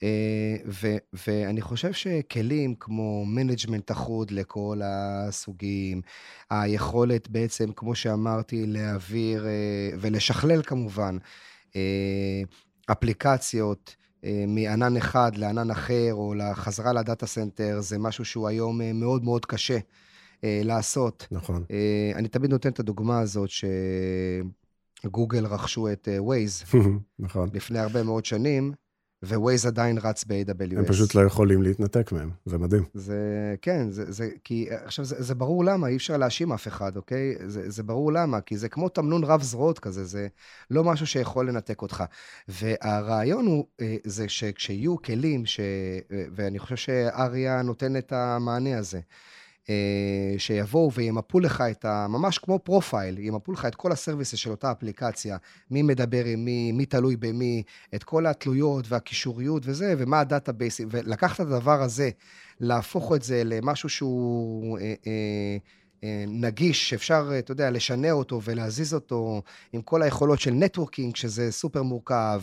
אה, 0.03 0.57
ו, 0.67 0.97
ואני 1.27 1.61
חושב 1.61 1.93
שכלים 1.93 2.75
כמו 2.81 3.25
management 3.27 3.91
אחוד 3.91 4.31
לכל 4.31 4.81
הסוגים, 4.85 6.03
היכולת 6.51 7.29
בעצם, 7.29 7.73
כמו 7.73 7.95
שאמרתי, 7.95 8.67
להעביר 8.67 9.47
אה, 9.47 9.91
ולשכלל 10.01 10.63
כמובן 10.63 11.17
אה, 11.77 12.43
אפליקציות 12.93 13.97
מענן 14.49 14.97
אחד 14.97 15.37
לענן 15.37 15.71
אחר, 15.71 16.11
או 16.13 16.35
לחזרה 16.35 16.93
ל 16.93 16.99
data 16.99 17.27
center, 17.27 17.81
זה 17.81 17.99
משהו 17.99 18.25
שהוא 18.25 18.49
היום 18.49 18.81
מאוד 18.95 19.25
מאוד 19.25 19.47
קשה 19.47 19.79
לעשות. 20.43 21.27
נכון. 21.31 21.65
אני 22.15 22.29
תמיד 22.29 22.51
נותן 22.51 22.69
את 22.69 22.81
הדוגמה 22.81 23.21
הזאת 23.21 23.51
שגוגל 25.03 25.47
רכשו 25.47 25.93
את 25.93 26.09
Waze, 26.21 26.77
נכון. 27.19 27.51
לפני 27.55 27.79
הרבה 27.79 28.03
מאוד 28.03 28.25
שנים. 28.25 28.73
ו 29.23 29.31
Waze 29.31 29.67
עדיין 29.67 29.99
רץ 29.99 30.25
ב-AWS. 30.25 30.79
הם 30.79 30.85
פשוט 30.85 31.15
לא 31.15 31.21
יכולים 31.21 31.63
להתנתק 31.63 32.13
מהם, 32.13 32.31
זה 32.47 32.59
מדהים. 32.59 32.85
זה, 32.95 33.55
כן, 33.63 33.91
זה, 33.91 34.13
זה 34.13 34.29
כי, 34.45 34.69
עכשיו, 34.71 35.05
זה, 35.05 35.23
זה 35.23 35.35
ברור 35.35 35.65
למה, 35.65 35.89
אי 35.89 35.97
אפשר 35.97 36.17
להאשים 36.17 36.53
אף 36.53 36.69
אחד, 36.69 36.97
אוקיי? 36.97 37.35
זה, 37.47 37.71
זה 37.71 37.83
ברור 37.83 38.13
למה, 38.13 38.41
כי 38.41 38.57
זה 38.57 38.69
כמו 38.69 38.89
תמנון 38.89 39.25
רב 39.25 39.43
זרועות 39.43 39.79
כזה, 39.79 40.05
זה 40.05 40.29
לא 40.71 40.85
משהו 40.85 41.07
שיכול 41.07 41.49
לנתק 41.49 41.83
אותך. 41.83 42.05
והרעיון 42.49 43.47
הוא, 43.47 43.67
אה, 43.81 43.97
זה 44.05 44.29
שכשיהיו 44.29 45.03
כלים, 45.03 45.47
ש, 45.47 45.61
אה, 45.61 46.25
ואני 46.35 46.59
חושב 46.59 46.77
שאריה 46.77 47.63
נותן 47.63 47.97
את 47.97 48.13
המענה 48.13 48.79
הזה. 48.79 49.01
אה, 49.71 50.39
שיבואו 50.39 50.93
וימפו 50.93 51.41
לך 51.41 51.65
את 51.71 51.85
ה... 51.85 52.07
ממש 52.09 52.39
כמו 52.39 52.59
profile, 52.59 53.19
ימפו 53.19 53.53
לך 53.53 53.65
את 53.65 53.75
כל 53.75 53.93
ה 53.93 53.97
services 53.97 54.35
של 54.35 54.51
אותה 54.51 54.73
אפליקציה, 54.73 55.37
מי 55.71 55.83
מדבר 55.83 56.25
עם 56.25 56.45
מי, 56.45 56.73
מי 56.73 56.87
תלוי 56.87 57.17
במי, 57.17 57.63
את 57.95 58.05
כל 58.05 58.27
התלויות 58.27 58.85
והקישוריות 58.89 59.63
וזה, 59.67 59.95
ומה 59.99 60.21
ה 60.21 60.26
database 60.26 60.72
ים, 60.72 60.89
ולקחת 60.91 61.41
את 61.41 61.47
הדבר 61.47 61.83
הזה, 61.83 62.11
להפוך 62.61 63.13
את 63.15 63.23
זה 63.23 63.43
למשהו 63.45 63.89
שהוא... 63.89 64.79
אה, 64.79 64.95
אה, 65.07 65.57
נגיש, 66.29 66.91
שאפשר, 66.91 67.31
אתה 67.39 67.53
יודע, 67.53 67.71
לשנע 67.71 68.13
אותו 68.13 68.41
ולהזיז 68.45 68.95
אותו 68.95 69.43
עם 69.73 69.83
כל 69.83 70.03
היכולות 70.03 70.41
של 70.41 70.51
networking, 70.51 71.17
שזה 71.17 71.53
סופר 71.53 71.83
מורכב, 71.83 72.41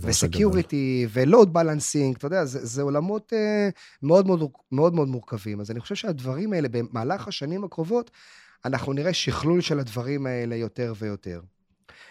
ו 0.00 0.11
security, 0.11 1.06
ו 1.10 1.18
load 1.18 1.52
balancing, 1.52 2.16
אתה 2.16 2.26
יודע, 2.26 2.44
זה, 2.44 2.66
זה 2.66 2.82
עולמות 2.82 3.32
מאוד 4.02 4.26
מאוד, 4.26 4.50
מאוד 4.72 4.94
מאוד 4.94 5.08
מורכבים. 5.08 5.60
אז 5.60 5.70
אני 5.70 5.80
חושב 5.80 5.94
שהדברים 5.94 6.52
האלה, 6.52 6.68
במהלך 6.68 7.28
השנים 7.28 7.64
הקרובות, 7.64 8.10
אנחנו 8.64 8.92
נראה 8.92 9.12
שכלול 9.12 9.60
של 9.60 9.80
הדברים 9.80 10.26
האלה 10.26 10.56
יותר 10.56 10.92
ויותר. 10.98 11.40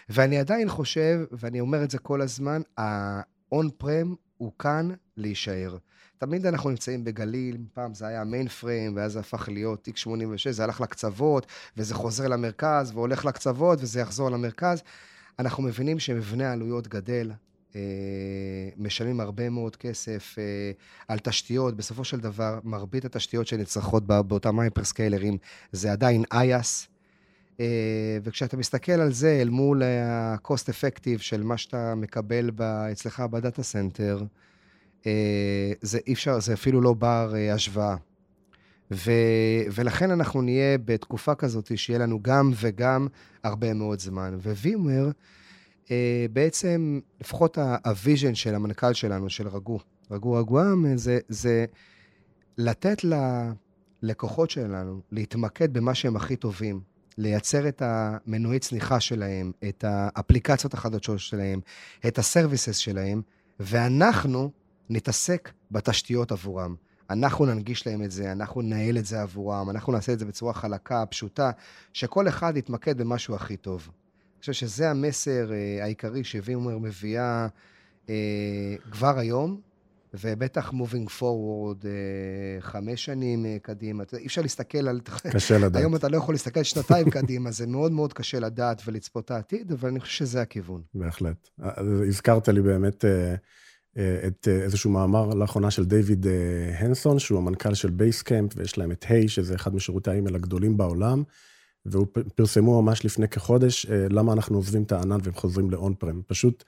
ואני 0.08 0.38
עדיין 0.38 0.68
חושב, 0.68 1.20
ואני 1.32 1.60
אומר 1.60 1.84
את 1.84 1.90
זה 1.90 1.98
כל 1.98 2.20
הזמן, 2.20 2.62
ה-on-prem 2.78 4.14
הוא 4.36 4.52
כאן 4.58 4.88
להישאר. 5.16 5.76
תמיד 6.18 6.46
אנחנו 6.46 6.70
נמצאים 6.70 7.04
בגליל, 7.04 7.56
פעם 7.74 7.94
זה 7.94 8.06
היה 8.06 8.24
מיין 8.24 8.48
פריים, 8.48 8.96
ואז 8.96 9.12
זה 9.12 9.20
הפך 9.20 9.48
להיות 9.48 9.84
תיק 9.84 9.96
86, 9.96 10.48
זה 10.48 10.64
הלך 10.64 10.80
לקצוות, 10.80 11.46
וזה 11.76 11.94
חוזר 11.94 12.28
למרכז, 12.28 12.92
והולך 12.94 13.24
לקצוות, 13.24 13.78
וזה 13.82 14.00
יחזור 14.00 14.30
למרכז. 14.30 14.82
אנחנו 15.38 15.62
מבינים 15.62 15.98
שמבנה 15.98 16.48
העלויות 16.48 16.88
גדל, 16.88 17.32
אה, 17.76 17.80
משלמים 18.76 19.20
הרבה 19.20 19.50
מאוד 19.50 19.76
כסף 19.76 20.34
אה, 20.38 20.70
על 21.08 21.18
תשתיות. 21.18 21.76
בסופו 21.76 22.04
של 22.04 22.20
דבר, 22.20 22.58
מרבית 22.64 23.04
התשתיות 23.04 23.46
שנצרכות 23.46 24.06
באותם 24.06 24.60
הייפרסקיילרים 24.60 25.38
זה 25.72 25.92
עדיין 25.92 26.24
אייס. 26.32 26.88
אה, 27.60 28.18
וכשאתה 28.22 28.56
מסתכל 28.56 28.92
על 28.92 29.12
זה 29.12 29.38
אל 29.42 29.48
מול 29.48 29.82
ה-cost 29.82 30.68
effective 30.68 31.18
של 31.18 31.42
מה 31.42 31.56
שאתה 31.56 31.94
מקבל 31.94 32.50
אצלך 32.92 33.20
ב 33.20 33.28
data 33.28 33.62
center, 33.62 34.22
זה 35.82 35.98
אי 36.06 36.12
אפשר, 36.12 36.40
זה 36.40 36.52
אפילו 36.52 36.80
לא 36.80 36.94
בר 36.94 37.34
השוואה. 37.52 37.96
ו, 38.90 39.10
ולכן 39.72 40.10
אנחנו 40.10 40.42
נהיה 40.42 40.78
בתקופה 40.78 41.34
כזאת 41.34 41.78
שיהיה 41.78 41.98
לנו 41.98 42.22
גם 42.22 42.50
וגם 42.54 43.08
הרבה 43.44 43.74
מאוד 43.74 44.00
זמן. 44.00 44.38
ו 44.42 44.50
VMware, 44.50 45.10
אה, 45.90 46.26
בעצם, 46.32 47.00
לפחות 47.20 47.58
ה 47.84 47.91
vision 47.91 48.34
של 48.34 48.54
המנכ"ל 48.54 48.92
שלנו, 48.92 49.30
של 49.30 49.48
רגו, 49.48 49.78
רגו 50.10 50.32
רגורם, 50.32 50.96
זה, 50.96 51.18
זה 51.28 51.64
לתת 52.58 53.04
ללקוחות 54.02 54.50
שלנו 54.50 55.00
להתמקד 55.12 55.72
במה 55.72 55.94
שהם 55.94 56.16
הכי 56.16 56.36
טובים, 56.36 56.80
לייצר 57.18 57.68
את 57.68 57.82
המנועי 57.84 58.58
צמיחה 58.58 59.00
שלהם, 59.00 59.52
את 59.68 59.84
האפליקציות 59.88 60.74
החדשות 60.74 61.18
שלהם, 61.18 61.60
את 62.06 62.18
הסרוויסס 62.18 62.76
שלהם, 62.76 63.22
ואנחנו 63.60 64.50
נתעסק 64.90 65.50
בתשתיות 65.70 66.32
עבורם. 66.32 66.74
אנחנו 67.10 67.46
ננגיש 67.46 67.86
להם 67.86 68.02
את 68.02 68.10
זה, 68.10 68.32
אנחנו 68.32 68.62
ננהל 68.62 68.98
את 68.98 69.06
זה 69.06 69.22
עבורם, 69.22 69.70
אנחנו 69.70 69.92
נעשה 69.92 70.12
את 70.12 70.18
זה 70.18 70.24
בצורה 70.24 70.52
חלקה, 70.52 71.06
פשוטה, 71.06 71.50
שכל 71.92 72.28
אחד 72.28 72.56
יתמקד 72.56 72.98
במשהו 72.98 73.34
הכי 73.34 73.56
טוב. 73.56 73.88
אני 74.38 74.40
חושב 74.40 74.52
שזה 74.52 74.90
המסר 74.90 75.52
אה, 75.52 75.84
העיקרי 75.84 76.24
שווימר 76.24 76.78
מביאה 76.78 77.46
אה, 78.08 78.14
כבר 78.90 79.18
היום, 79.18 79.60
ובטח 80.14 80.70
moving 80.70 81.08
forward 81.20 81.86
אה, 81.86 82.60
חמש 82.60 83.04
שנים 83.04 83.46
קדימה. 83.62 84.04
אי 84.12 84.26
אפשר 84.26 84.42
להסתכל 84.42 84.88
על... 84.88 85.00
קשה 85.30 85.58
לדעת. 85.58 85.76
היום 85.76 85.96
אתה 85.96 86.08
לא 86.08 86.16
יכול 86.16 86.34
להסתכל 86.34 86.62
שנתיים 86.62 87.10
קדימה, 87.10 87.50
זה 87.50 87.66
מאוד 87.66 87.92
מאוד 87.92 88.12
קשה 88.12 88.40
לדעת 88.40 88.82
ולצפות 88.86 89.30
העתיד, 89.30 89.72
אבל 89.72 89.88
אני 89.88 90.00
חושב 90.00 90.18
שזה 90.18 90.42
הכיוון. 90.42 90.82
בהחלט. 90.94 91.48
הזכרת 92.08 92.48
לי 92.48 92.62
באמת 92.62 93.04
את 94.26 94.48
איזשהו 94.48 94.90
מאמר 94.90 95.28
לאחרונה 95.28 95.70
של 95.70 95.84
דיוויד 95.84 96.26
הנסון, 96.78 97.18
שהוא 97.18 97.38
המנכ"ל 97.38 97.74
של 97.74 97.90
Basecamp, 97.90 98.52
ויש 98.56 98.78
להם 98.78 98.92
את 98.92 99.04
HEY, 99.08 99.28
שזה 99.28 99.54
אחד 99.54 99.74
משירותי 99.74 100.10
האימייל 100.10 100.34
הגדולים 100.34 100.76
בעולם. 100.76 101.22
ופרסמו 101.86 102.82
ממש 102.82 103.04
לפני 103.04 103.28
כחודש 103.28 103.86
אה, 103.86 104.06
למה 104.10 104.32
אנחנו 104.32 104.56
עוזבים 104.56 104.82
את 104.82 104.92
הענן 104.92 105.18
והם 105.22 105.34
חוזרים 105.34 105.70
ל 105.70 105.94
on-prem. 105.94 106.22
פשוט 106.26 106.64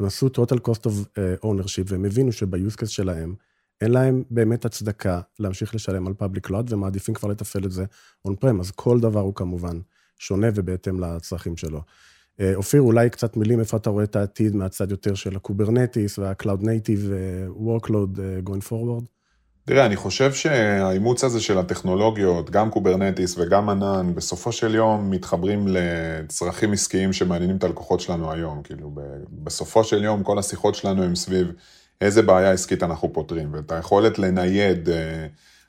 הם 0.00 0.06
עשו 0.06 0.26
total 0.26 0.58
cost 0.68 0.86
of 0.86 1.18
אה, 1.18 1.34
ownership 1.44 1.84
והם 1.86 2.04
הבינו 2.04 2.32
שב 2.32 2.54
use 2.54 2.76
case 2.76 2.90
שלהם 2.90 3.34
אין 3.80 3.90
להם 3.90 4.22
באמת 4.30 4.64
הצדקה 4.64 5.20
להמשיך 5.38 5.74
לשלם 5.74 6.06
על 6.06 6.14
public 6.14 6.46
cloud 6.46 6.72
ומעדיפים 6.72 7.14
כבר 7.14 7.28
לתפעל 7.28 7.64
את 7.64 7.72
זה 7.72 7.84
on-prem, 8.24 8.60
אז 8.60 8.70
כל 8.70 9.00
דבר 9.00 9.20
הוא 9.20 9.34
כמובן 9.34 9.80
שונה 10.18 10.46
ובהתאם 10.54 11.00
לצרכים 11.00 11.56
שלו. 11.56 11.82
אה, 12.40 12.54
אופיר, 12.54 12.82
אולי 12.82 13.10
קצת 13.10 13.36
מילים 13.36 13.60
איפה 13.60 13.76
אתה 13.76 13.90
רואה 13.90 14.04
את 14.04 14.16
העתיד 14.16 14.56
מהצד 14.56 14.90
יותר 14.90 15.14
של 15.14 15.36
ה 15.36 15.43
Kubernetes 15.43 16.18
וה-Cloud 16.18 16.62
Native 16.62 17.10
Workload 17.58 18.18
going 18.48 18.68
forward? 18.68 19.04
תראה, 19.64 19.86
אני 19.86 19.96
חושב 19.96 20.32
שהאימוץ 20.32 21.24
הזה 21.24 21.40
של 21.40 21.58
הטכנולוגיות, 21.58 22.50
גם 22.50 22.70
Kubernetes 22.70 23.38
וגם 23.38 23.68
ענן, 23.68 24.14
בסופו 24.14 24.52
של 24.52 24.74
יום 24.74 25.10
מתחברים 25.10 25.66
לצרכים 25.68 26.72
עסקיים 26.72 27.12
שמעניינים 27.12 27.56
את 27.56 27.64
הלקוחות 27.64 28.00
שלנו 28.00 28.32
היום. 28.32 28.62
כאילו, 28.62 28.90
בסופו 29.30 29.84
של 29.84 30.04
יום 30.04 30.22
כל 30.22 30.38
השיחות 30.38 30.74
שלנו 30.74 31.02
הם 31.02 31.14
סביב 31.14 31.52
איזה 32.00 32.22
בעיה 32.22 32.52
עסקית 32.52 32.82
אנחנו 32.82 33.12
פותרים, 33.12 33.54
ואת 33.54 33.72
היכולת 33.72 34.18
לנייד 34.18 34.88
אה, 34.88 35.26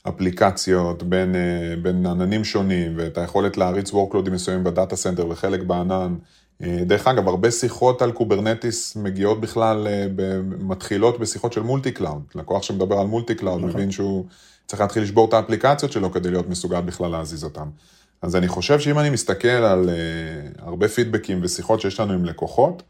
אפליקציות 0.08 1.04
בין, 1.04 1.36
אה, 1.36 1.76
בין 1.82 2.06
עננים 2.06 2.44
שונים, 2.44 2.94
ואת 2.98 3.18
היכולת 3.18 3.58
להריץ 3.58 3.92
workload 3.92 4.22
ים 4.22 4.30
מסוימים 4.32 4.64
ב 4.64 4.70
data 4.70 4.96
center 4.96 5.28
וחלק 5.28 5.64
בענן, 5.64 5.92
אה, 5.92 6.18
דרך 6.62 7.08
אגב, 7.08 7.28
הרבה 7.28 7.52
שיחות 7.52 8.02
על 8.02 8.12
Kubernetes 8.12 8.96
מגיעות 8.96 9.42
בכלל, 9.42 9.88
אה, 9.88 10.08
מתחילות 10.60 11.20
בשיחות 11.20 11.54
של 11.54 11.62
multi-cloud. 11.62 12.22
לקוח 12.36 12.64
שמדבר 12.64 13.00
על 13.00 13.08
multi-cloud 13.08 13.58
נכון. 13.60 13.70
מבין 13.70 13.92
שהוא 13.92 14.26
צריך 14.66 14.82
להתחיל 14.82 15.04
לשבור 15.04 15.28
את 15.28 15.34
האפליקציות 15.34 15.92
שלו 15.92 16.12
כדי 16.12 16.32
להיות 16.32 16.50
מסוגל 16.50 16.82
בכלל 16.82 17.12
להזיז 17.12 17.44
אותם. 17.44 17.68
אז 18.22 18.36
אני 18.36 18.48
חושב 18.48 18.80
שאם 18.80 19.00
אני 19.00 19.10
מסתכל 19.10 19.48
על 19.48 19.90
אה, 19.90 20.62
הרבה 20.62 20.88
פידבקים 20.88 21.40
ושיחות 21.44 21.82
שיש 21.82 22.00
לנו 22.00 22.14
עם 22.14 22.26
לקוחות, 22.26 22.84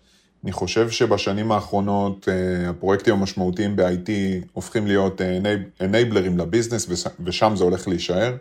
אני 0.43 0.51
חושב 0.51 0.89
שבשנים 0.89 1.51
האחרונות 1.51 2.27
הפרויקטים 2.69 3.13
המשמעותיים 3.13 3.75
ב-IT 3.75 4.09
הופכים 4.53 4.87
להיות 4.87 5.21
אנייבלרים 5.81 6.37
לביזנס 6.37 6.87
ושם 7.23 7.53
זה 7.55 7.63
הולך 7.63 7.87
להישאר. 7.87 8.35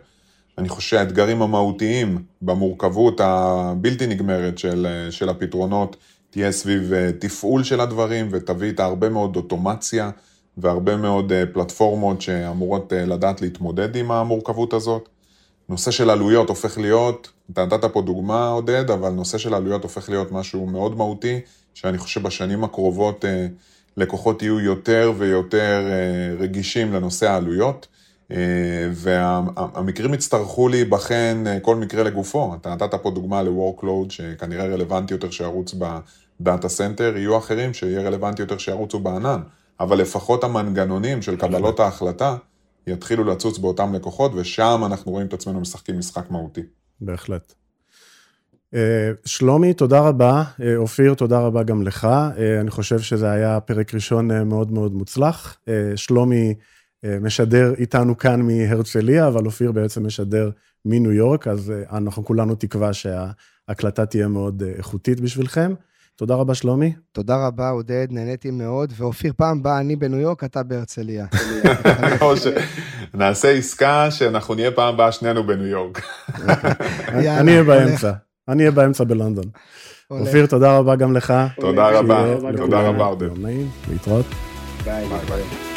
אני 0.57 0.69
חושב 0.69 0.89
שהאתגרים 0.89 1.41
המהותיים 1.41 2.23
במורכבות 2.41 3.21
הבלתי 3.23 4.07
נגמרת 4.07 4.57
של, 4.57 5.07
של 5.09 5.29
הפתרונות 5.29 5.95
תהיה 6.33 6.51
סביב 6.51 6.93
אה, 6.93 7.11
תפעול 7.19 7.63
של 7.63 7.79
הדברים 7.81 8.27
ותביא 8.31 8.67
איתה 8.67 8.85
הרבה 8.85 9.09
מאוד 9.09 9.35
אוטומציה 9.35 10.09
והרבה 10.57 10.97
מאוד 10.97 11.31
אה, 11.31 11.43
פלטפורמות 11.53 12.21
שאמורות 12.21 12.93
אה, 12.93 13.05
לדעת 13.05 13.41
להתמודד 13.41 13.95
עם 13.95 14.11
המורכבות 14.11 14.73
הזאת. 14.73 15.09
נושא 15.69 15.91
של 15.91 16.09
עלויות 16.09 16.49
הופך 16.49 16.77
להיות, 16.77 17.31
אתה 17.51 17.65
נתת 17.65 17.85
פה 17.85 18.01
דוגמה 18.01 18.47
עודד, 18.47 18.91
אבל 18.91 19.09
נושא 19.09 19.37
של 19.37 19.53
עלויות 19.53 19.83
הופך 19.83 20.09
להיות 20.09 20.31
משהו 20.31 20.65
מאוד 20.65 20.97
מהותי, 20.97 21.39
שאני 21.73 21.97
חושב 21.97 22.19
שבשנים 22.19 22.63
הקרובות 22.63 23.25
לקוחות 23.97 24.41
יהיו 24.41 24.59
יותר 24.59 25.13
ויותר 25.17 25.87
רגישים 26.39 26.93
לנושא 26.93 27.29
העלויות. 27.29 27.87
אה, 28.33 28.89
והמקרים 28.93 30.13
יצטרכו 30.13 30.67
להיבחן 30.67 31.43
אה, 31.47 31.59
כל 31.59 31.75
מקרה 31.75 32.03
לגופו. 32.03 32.55
אתה 32.55 32.75
נתת 32.75 32.95
פה 32.95 33.11
דוגמה 33.11 33.43
ל-workload 33.43 34.09
שכנראה 34.09 34.65
רלוונטי 34.65 35.13
יותר 35.13 35.29
שירוץ 35.29 35.75
בדאטה 36.39 36.69
סנטר, 36.69 37.17
יהיו 37.17 37.37
אחרים 37.37 37.73
שיהיה 37.73 38.01
רלוונטי 38.01 38.41
יותר 38.41 38.57
שירוצו 38.57 38.99
בענן, 38.99 39.41
אבל 39.79 39.97
לפחות 39.97 40.43
המנגנונים 40.43 41.21
של 41.21 41.35
קבלות 41.35 41.79
ההחלטה 41.79 42.35
יתחילו 42.87 43.23
לצוץ 43.23 43.57
באותם 43.57 43.93
לקוחות, 43.93 44.31
ושם 44.35 44.81
אנחנו 44.85 45.11
רואים 45.11 45.27
את 45.27 45.33
עצמנו 45.33 45.59
משחקים 45.59 45.99
משחק 45.99 46.31
מהותי. 46.31 46.61
בהחלט. 47.01 47.53
אה, 48.73 49.11
שלומי, 49.25 49.73
תודה 49.73 49.99
רבה. 49.99 50.43
אופיר, 50.75 51.13
תודה 51.13 51.39
רבה 51.39 51.63
גם 51.63 51.83
לך. 51.83 52.07
אני 52.61 52.71
חושב 52.71 52.99
שזה 52.99 53.31
היה 53.31 53.59
פרק 53.59 53.93
ראשון 53.93 54.49
מאוד 54.49 54.71
מאוד 54.71 54.93
מוצלח. 54.93 55.57
שלומי, 55.95 56.53
משדר 57.21 57.73
איתנו 57.77 58.17
כאן 58.17 58.41
מהרצליה, 58.41 59.27
אבל 59.27 59.45
אופיר 59.45 59.71
בעצם 59.71 60.05
משדר 60.05 60.49
מניו 60.85 61.11
יורק, 61.11 61.47
אז 61.47 61.71
אה, 61.71 61.97
אנחנו 61.97 62.25
כולנו 62.25 62.55
תקווה 62.55 62.91
שההקלטה 62.93 64.05
תהיה 64.05 64.27
מאוד 64.27 64.63
אה, 64.63 64.71
איכותית 64.77 65.19
בשבילכם. 65.19 65.73
תודה 66.15 66.35
רבה, 66.35 66.55
שלומי. 66.55 66.93
תודה 67.11 67.47
רבה, 67.47 67.69
עודד, 67.69 68.07
נהניתי 68.09 68.51
מאוד. 68.51 68.93
ואופיר, 68.97 69.33
פעם 69.37 69.63
באה 69.63 69.79
אני 69.79 69.95
בניו 69.95 70.19
יורק, 70.19 70.43
אתה 70.43 70.63
בהרצליה. 70.63 71.25
נעשה 73.13 73.51
עסקה 73.51 74.11
שאנחנו 74.11 74.55
נהיה 74.55 74.71
פעם 74.71 74.97
באה 74.97 75.11
שנינו 75.11 75.47
בניו 75.47 75.67
יורק. 75.67 76.01
אני 77.39 77.51
אהיה 77.51 77.63
באמצע, 77.63 78.11
אני 78.47 78.63
אהיה 78.63 78.71
באמצע 78.71 79.03
בלונדון. 79.03 79.45
אופיר, 80.11 80.45
תודה 80.45 80.77
רבה 80.77 80.95
גם 80.95 81.13
לך. 81.13 81.33
תודה 81.59 81.89
רבה, 81.89 82.25
תודה 82.57 82.81
רבה, 82.81 83.05
עודד. 83.05 83.29
להתראות. 83.89 84.25
ביי. 84.85 85.07
ביי. 85.07 85.72